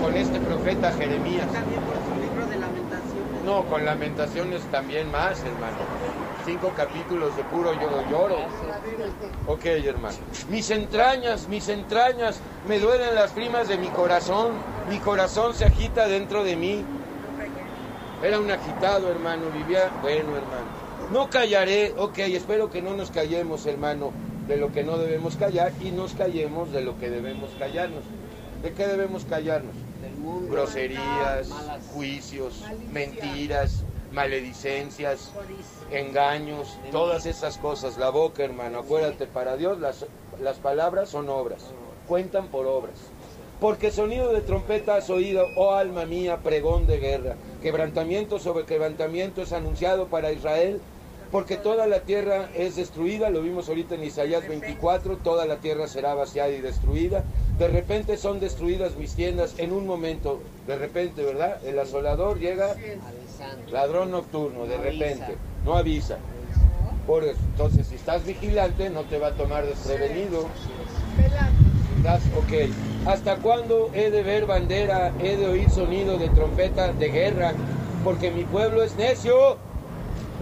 con 0.00 0.16
este 0.16 0.40
profeta 0.40 0.90
Jeremías. 0.92 1.52
También 1.52 1.80
por 1.82 1.94
su 1.94 2.20
libro 2.20 2.46
de 2.46 2.56
lamentaciones. 2.56 3.44
No, 3.44 3.64
con 3.64 3.84
lamentaciones 3.84 4.62
también 4.70 5.10
más, 5.12 5.40
hermano. 5.40 6.27
Cinco 6.44 6.72
capítulos 6.76 7.36
de 7.36 7.44
puro 7.44 7.72
lloro, 7.74 8.02
lloro. 8.10 8.36
Ok, 9.46 9.64
hermano. 9.66 10.16
Mis 10.48 10.70
entrañas, 10.70 11.46
mis 11.48 11.68
entrañas, 11.68 12.40
me 12.66 12.78
duelen 12.80 13.14
las 13.14 13.32
primas 13.32 13.68
de 13.68 13.76
mi 13.76 13.88
corazón. 13.88 14.52
Mi 14.88 14.98
corazón 14.98 15.54
se 15.54 15.66
agita 15.66 16.08
dentro 16.08 16.44
de 16.44 16.56
mí. 16.56 16.84
Era 18.22 18.38
un 18.40 18.50
agitado, 18.50 19.10
hermano. 19.10 19.50
Vivía, 19.50 19.90
bueno, 20.00 20.36
hermano. 20.36 20.88
No 21.12 21.28
callaré, 21.30 21.94
ok, 21.96 22.18
espero 22.18 22.70
que 22.70 22.82
no 22.82 22.94
nos 22.96 23.10
callemos, 23.10 23.64
hermano, 23.66 24.12
de 24.46 24.56
lo 24.56 24.72
que 24.72 24.84
no 24.84 24.98
debemos 24.98 25.36
callar 25.36 25.72
y 25.80 25.90
nos 25.90 26.12
callemos 26.14 26.70
de 26.72 26.82
lo 26.82 26.98
que 26.98 27.08
debemos 27.10 27.50
callarnos. 27.58 28.02
¿De 28.62 28.72
qué 28.72 28.86
debemos 28.86 29.24
callarnos? 29.24 29.74
Del 30.02 30.12
mundo. 30.14 30.50
groserías, 30.52 31.48
Malas- 31.48 31.86
juicios, 31.94 32.62
mentiras, 32.92 33.84
maledicencias, 34.12 35.32
engaños, 35.90 36.78
todas 36.90 37.26
esas 37.26 37.58
cosas. 37.58 37.98
La 37.98 38.10
boca, 38.10 38.44
hermano, 38.44 38.80
acuérdate, 38.80 39.26
para 39.26 39.56
Dios 39.56 39.78
las, 39.78 40.06
las 40.40 40.56
palabras 40.58 41.08
son 41.08 41.28
obras, 41.28 41.62
cuentan 42.06 42.48
por 42.48 42.66
obras. 42.66 42.98
Porque 43.60 43.90
sonido 43.90 44.32
de 44.32 44.40
trompeta 44.40 44.94
has 44.94 45.10
oído, 45.10 45.44
oh 45.56 45.72
alma 45.72 46.04
mía, 46.06 46.38
pregón 46.44 46.86
de 46.86 46.98
guerra. 46.98 47.34
Quebrantamiento 47.60 48.38
sobre 48.38 48.64
quebrantamiento 48.64 49.42
es 49.42 49.52
anunciado 49.52 50.06
para 50.06 50.30
Israel, 50.30 50.80
porque 51.30 51.56
toda 51.56 51.86
la 51.86 52.00
tierra 52.00 52.48
es 52.54 52.76
destruida, 52.76 53.30
lo 53.30 53.42
vimos 53.42 53.68
ahorita 53.68 53.94
en 53.94 54.04
Isaías 54.04 54.48
24, 54.48 55.18
toda 55.18 55.44
la 55.46 55.56
tierra 55.56 55.86
será 55.86 56.14
vaciada 56.14 56.50
y 56.50 56.60
destruida. 56.60 57.24
De 57.58 57.68
repente 57.68 58.16
son 58.16 58.40
destruidas 58.40 58.96
mis 58.96 59.14
tiendas 59.14 59.54
en 59.58 59.72
un 59.72 59.86
momento, 59.86 60.40
de 60.66 60.76
repente, 60.76 61.22
¿verdad? 61.22 61.64
El 61.64 61.78
asolador 61.78 62.38
llega, 62.38 62.74
ladrón 63.70 64.10
nocturno, 64.10 64.66
de 64.66 64.78
repente, 64.78 65.36
no 65.64 65.76
avisa. 65.76 66.18
Por 67.06 67.24
eso, 67.24 67.40
entonces, 67.52 67.86
si 67.86 67.94
estás 67.94 68.24
vigilante, 68.24 68.90
no 68.90 69.02
te 69.04 69.18
va 69.18 69.28
a 69.28 69.32
tomar 69.32 69.66
desprevenido. 69.66 70.46
Ok. 72.36 72.70
¿Hasta 73.06 73.36
cuándo 73.36 73.90
he 73.94 74.10
de 74.10 74.22
ver 74.22 74.46
bandera, 74.46 75.12
he 75.18 75.36
de 75.36 75.46
oír 75.46 75.70
sonido 75.70 76.18
de 76.18 76.28
trompeta 76.28 76.92
de 76.92 77.08
guerra? 77.08 77.52
Porque 78.04 78.30
mi 78.30 78.44
pueblo 78.44 78.82
es 78.82 78.96
necio. 78.96 79.56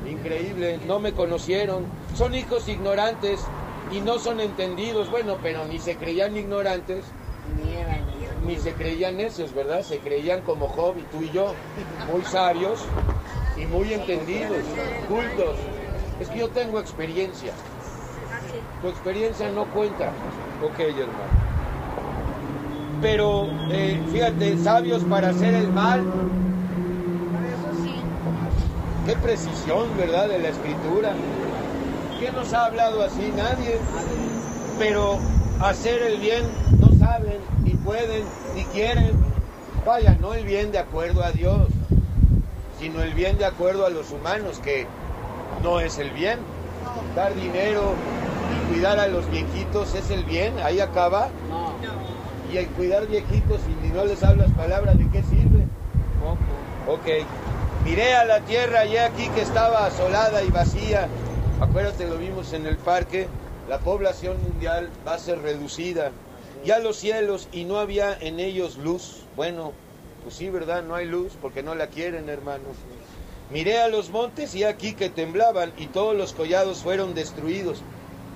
Increíble, 0.08 0.78
no 0.86 1.00
me 1.00 1.12
conocieron. 1.12 1.84
Son 2.14 2.34
hijos 2.34 2.68
ignorantes 2.68 3.44
y 3.92 4.00
no 4.00 4.18
son 4.18 4.40
entendidos. 4.40 5.10
Bueno, 5.10 5.38
pero 5.42 5.64
ni 5.66 5.78
se 5.78 5.96
creían 5.96 6.36
ignorantes, 6.36 7.04
Ni 7.62 7.74
eran. 7.74 8.00
ni 8.46 8.56
se 8.56 8.72
creían 8.72 9.16
necios, 9.16 9.52
¿verdad? 9.54 9.82
Se 9.82 9.98
creían 9.98 10.42
como 10.42 10.68
Job 10.68 10.96
y 10.98 11.02
tú 11.16 11.22
y 11.22 11.30
yo, 11.30 11.54
muy 12.10 12.22
sabios 12.24 12.84
y 13.56 13.66
muy 13.66 13.92
entendidos, 13.92 14.62
cultos. 15.08 15.56
Es 16.20 16.28
que 16.28 16.38
yo 16.38 16.48
tengo 16.48 16.78
experiencia. 16.78 17.52
Tu 18.82 18.88
experiencia 18.88 19.50
no 19.50 19.64
cuenta. 19.66 20.12
Ok, 20.62 20.78
hermano. 20.78 21.46
Pero 23.02 23.48
eh, 23.70 24.00
fíjate, 24.10 24.56
sabios 24.58 25.02
para 25.02 25.28
hacer 25.30 25.54
el 25.54 25.68
mal. 25.72 26.00
Qué 29.06 29.14
precisión, 29.14 29.96
¿verdad? 29.96 30.28
De 30.28 30.40
la 30.40 30.48
escritura. 30.48 31.12
¿Quién 32.18 32.34
nos 32.34 32.52
ha 32.52 32.66
hablado 32.66 33.04
así? 33.04 33.32
Nadie. 33.36 33.78
Pero 34.80 35.20
hacer 35.60 36.02
el 36.02 36.18
bien 36.18 36.42
no 36.80 36.88
saben, 36.98 37.38
ni 37.62 37.70
pueden, 37.70 38.24
ni 38.56 38.64
quieren. 38.64 39.12
Vaya, 39.86 40.16
no 40.20 40.34
el 40.34 40.44
bien 40.44 40.72
de 40.72 40.80
acuerdo 40.80 41.22
a 41.22 41.30
Dios, 41.30 41.68
sino 42.80 43.00
el 43.00 43.14
bien 43.14 43.38
de 43.38 43.44
acuerdo 43.44 43.86
a 43.86 43.90
los 43.90 44.10
humanos, 44.10 44.58
que 44.58 44.88
no 45.62 45.78
es 45.78 45.98
el 45.98 46.10
bien. 46.10 46.40
Dar 47.14 47.32
dinero 47.36 47.94
y 48.56 48.72
cuidar 48.72 48.98
a 48.98 49.06
los 49.06 49.30
viejitos 49.30 49.94
es 49.94 50.10
el 50.10 50.24
bien, 50.24 50.54
ahí 50.64 50.80
acaba. 50.80 51.28
Y 52.52 52.56
el 52.56 52.66
cuidar 52.70 53.06
viejitos 53.06 53.60
y 53.84 53.86
no 53.88 54.04
les 54.04 54.24
hablas 54.24 54.50
palabra, 54.50 54.94
¿de 54.94 55.08
qué 55.10 55.22
sirve? 55.22 55.64
Ok. 56.88 57.24
Miré 57.86 58.14
a 58.14 58.24
la 58.24 58.40
tierra 58.40 58.84
y 58.84 58.96
aquí 58.96 59.28
que 59.28 59.42
estaba 59.42 59.86
asolada 59.86 60.42
y 60.42 60.50
vacía. 60.50 61.06
Acuérdate, 61.60 62.08
lo 62.08 62.18
vimos 62.18 62.52
en 62.52 62.66
el 62.66 62.78
parque, 62.78 63.28
la 63.68 63.78
población 63.78 64.42
mundial 64.42 64.90
va 65.06 65.14
a 65.14 65.18
ser 65.20 65.40
reducida. 65.40 66.10
Y 66.64 66.72
a 66.72 66.80
los 66.80 66.96
cielos 66.96 67.48
y 67.52 67.62
no 67.62 67.78
había 67.78 68.12
en 68.18 68.40
ellos 68.40 68.76
luz. 68.76 69.22
Bueno, 69.36 69.72
pues 70.24 70.34
sí, 70.34 70.50
¿verdad? 70.50 70.82
No 70.82 70.96
hay 70.96 71.06
luz 71.06 71.34
porque 71.40 71.62
no 71.62 71.76
la 71.76 71.86
quieren, 71.86 72.28
hermanos. 72.28 72.76
Miré 73.52 73.78
a 73.78 73.86
los 73.86 74.10
montes 74.10 74.56
y 74.56 74.64
aquí 74.64 74.94
que 74.94 75.08
temblaban 75.08 75.72
y 75.78 75.86
todos 75.86 76.16
los 76.16 76.32
collados 76.32 76.82
fueron 76.82 77.14
destruidos. 77.14 77.82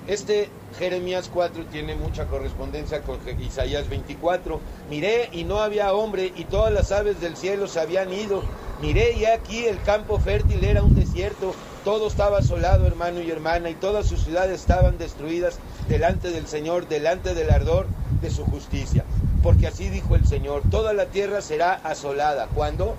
Este 0.07 0.47
Jeremías 0.79 1.29
4 1.31 1.65
tiene 1.65 1.95
mucha 1.95 2.25
correspondencia 2.27 3.01
con 3.01 3.19
Isaías 3.41 3.89
24. 3.89 4.61
Miré 4.89 5.27
y 5.33 5.43
no 5.43 5.59
había 5.59 5.93
hombre 5.93 6.31
y 6.37 6.45
todas 6.45 6.71
las 6.71 6.93
aves 6.93 7.19
del 7.19 7.35
cielo 7.35 7.67
se 7.67 7.81
habían 7.81 8.13
ido. 8.13 8.43
Miré 8.81 9.13
y 9.13 9.25
aquí 9.25 9.65
el 9.65 9.79
campo 9.83 10.19
fértil 10.19 10.63
era 10.63 10.81
un 10.81 10.95
desierto. 10.95 11.53
Todo 11.85 12.07
estaba 12.07 12.39
asolado, 12.39 12.87
hermano 12.87 13.21
y 13.21 13.29
hermana, 13.29 13.69
y 13.69 13.75
todas 13.75 14.07
sus 14.07 14.23
ciudades 14.23 14.59
estaban 14.59 14.97
destruidas 14.97 15.59
delante 15.87 16.31
del 16.31 16.47
Señor, 16.47 16.87
delante 16.87 17.35
del 17.35 17.51
ardor 17.51 17.85
de 18.21 18.31
su 18.31 18.43
justicia. 18.43 19.05
Porque 19.43 19.67
así 19.67 19.89
dijo 19.89 20.15
el 20.15 20.25
Señor, 20.25 20.63
toda 20.71 20.93
la 20.93 21.05
tierra 21.07 21.41
será 21.41 21.73
asolada. 21.73 22.47
¿Cuándo? 22.47 22.95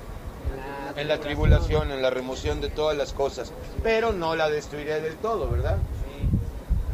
En 0.97 1.09
la 1.09 1.19
tribulación, 1.19 1.91
en 1.91 2.01
la 2.01 2.11
remoción 2.11 2.61
de 2.61 2.69
todas 2.69 2.97
las 2.97 3.13
cosas. 3.13 3.53
Pero 3.83 4.13
no 4.13 4.37
la 4.37 4.49
destruiré 4.51 5.01
del 5.01 5.17
todo, 5.17 5.49
¿verdad? 5.49 5.79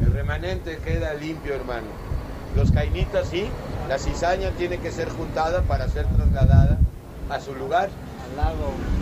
El 0.01 0.13
remanente 0.13 0.77
queda 0.77 1.13
limpio, 1.13 1.53
hermano. 1.53 1.87
Los 2.55 2.71
cainitas 2.71 3.27
sí, 3.27 3.47
la 3.87 3.99
cizaña 3.99 4.49
tiene 4.51 4.79
que 4.79 4.91
ser 4.91 5.09
juntada 5.09 5.61
para 5.63 5.87
ser 5.89 6.07
trasladada 6.07 6.79
a 7.29 7.39
su 7.39 7.53
lugar. 7.53 7.89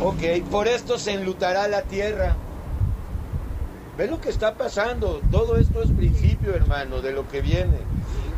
Ok, 0.01 0.47
por 0.51 0.67
esto 0.67 0.97
se 0.97 1.13
enlutará 1.13 1.67
la 1.67 1.81
tierra. 1.83 2.35
¿Ve 3.97 4.07
lo 4.07 4.21
que 4.21 4.29
está 4.29 4.55
pasando? 4.55 5.21
Todo 5.31 5.57
esto 5.57 5.81
es 5.81 5.89
principio, 5.89 6.53
hermano, 6.53 7.01
de 7.01 7.11
lo 7.11 7.27
que 7.27 7.41
viene. 7.41 7.79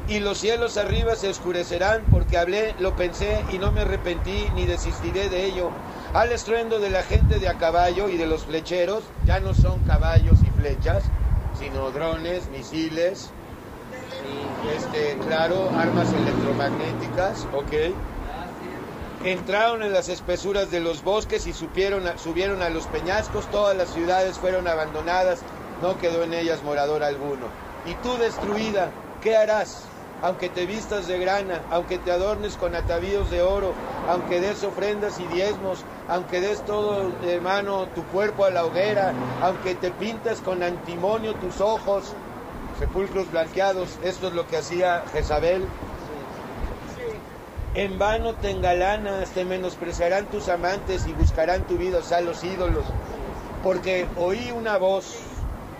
Y 0.07 0.19
los 0.19 0.39
cielos 0.39 0.77
arriba 0.77 1.15
se 1.15 1.29
oscurecerán 1.29 2.03
porque 2.11 2.37
hablé, 2.37 2.73
lo 2.79 2.95
pensé 2.95 3.43
y 3.51 3.59
no 3.59 3.71
me 3.71 3.81
arrepentí 3.81 4.47
ni 4.55 4.65
desistiré 4.65 5.29
de 5.29 5.45
ello. 5.45 5.69
Al 6.13 6.31
estruendo 6.31 6.79
de 6.79 6.89
la 6.89 7.03
gente 7.03 7.39
de 7.39 7.47
a 7.47 7.55
caballo 7.55 8.09
y 8.09 8.17
de 8.17 8.25
los 8.25 8.45
flecheros, 8.45 9.03
ya 9.27 9.39
no 9.39 9.53
son 9.53 9.79
caballos 9.85 10.39
y 10.41 10.59
flechas, 10.59 11.03
sino 11.59 11.91
drones, 11.91 12.49
misiles, 12.49 13.29
este, 14.75 15.17
claro, 15.27 15.69
armas 15.77 16.11
electromagnéticas, 16.13 17.45
ok. 17.53 17.93
Entraron 19.23 19.83
en 19.83 19.91
las 19.91 20.07
espesuras 20.07 20.71
de 20.71 20.79
los 20.79 21.03
bosques 21.03 21.45
y 21.45 21.51
subieron 21.51 22.07
a 22.61 22.69
los 22.69 22.85
peñascos, 22.85 23.47
todas 23.47 23.75
las 23.75 23.89
ciudades 23.89 24.37
fueron 24.37 24.65
abandonadas, 24.65 25.41
no 25.81 25.97
quedó 25.97 26.23
en 26.23 26.33
ellas 26.33 26.63
morador 26.63 27.03
alguno. 27.03 27.47
Y 27.85 27.95
tú 27.95 28.17
destruida, 28.17 28.91
¿qué 29.21 29.35
harás? 29.35 29.83
Aunque 30.21 30.47
te 30.47 30.65
vistas 30.65 31.07
de 31.07 31.19
grana, 31.19 31.61
aunque 31.69 31.97
te 31.97 32.11
adornes 32.11 32.55
con 32.55 32.75
atavíos 32.75 33.29
de 33.29 33.41
oro, 33.41 33.73
aunque 34.07 34.39
des 34.39 34.63
ofrendas 34.63 35.19
y 35.19 35.27
diezmos, 35.27 35.83
aunque 36.07 36.39
des 36.39 36.63
todo, 36.65 37.11
hermano, 37.25 37.87
tu 37.95 38.03
cuerpo 38.05 38.45
a 38.45 38.51
la 38.51 38.65
hoguera, 38.65 39.13
aunque 39.41 39.75
te 39.75 39.91
pintas 39.91 40.39
con 40.39 40.63
antimonio 40.63 41.35
tus 41.35 41.59
ojos, 41.59 42.13
sepulcros 42.79 43.29
blanqueados, 43.31 43.97
esto 44.01 44.29
es 44.29 44.33
lo 44.33 44.47
que 44.47 44.57
hacía 44.57 45.03
Jezabel. 45.11 45.65
En 47.75 47.99
vano 47.99 48.33
te 48.33 48.49
engalanas, 48.49 49.29
te 49.29 49.45
menospreciarán 49.45 50.25
tus 50.25 50.49
amantes 50.49 51.05
y 51.07 51.13
buscarán 51.13 51.67
tu 51.67 51.77
vida, 51.77 52.01
sea, 52.01 52.19
los 52.21 52.43
ídolos. 52.43 52.85
Porque 53.63 54.07
oí 54.17 54.51
una 54.51 54.77
voz 54.77 55.17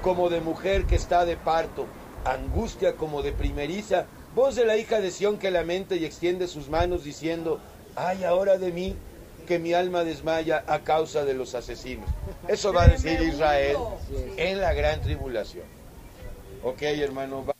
como 0.04 0.30
de 0.30 0.40
mujer 0.40 0.86
que 0.86 0.96
está 0.96 1.26
de 1.26 1.36
parto, 1.36 1.88
angustia 2.26 2.96
como 2.96 3.22
de 3.22 3.32
primeriza, 3.32 4.06
voz 4.36 4.56
de 4.56 4.66
la 4.66 4.78
hija 4.78 5.02
de 5.02 5.12
Sión 5.12 5.40
que 5.40 5.50
lamenta 5.50 5.96
y 5.96 6.06
extiende 6.06 6.48
sus 6.48 6.70
manos 6.70 7.04
diciendo, 7.04 7.60
ay 7.96 8.24
ahora 8.24 8.58
de 8.58 8.72
mí 8.72 8.96
que 9.48 9.58
mi 9.58 9.74
alma 9.74 10.04
desmaya 10.04 10.64
a 10.68 10.82
causa 10.82 11.26
de 11.26 11.34
los 11.34 11.56
asesinos. 11.56 12.08
Eso 12.48 12.72
va 12.72 12.84
a 12.84 12.88
decir 12.88 13.20
Israel 13.22 13.78
en 14.38 14.62
la 14.62 14.74
gran 14.74 15.02
tribulación. 15.02 15.66
Ok, 16.64 16.84
hermano. 16.84 17.59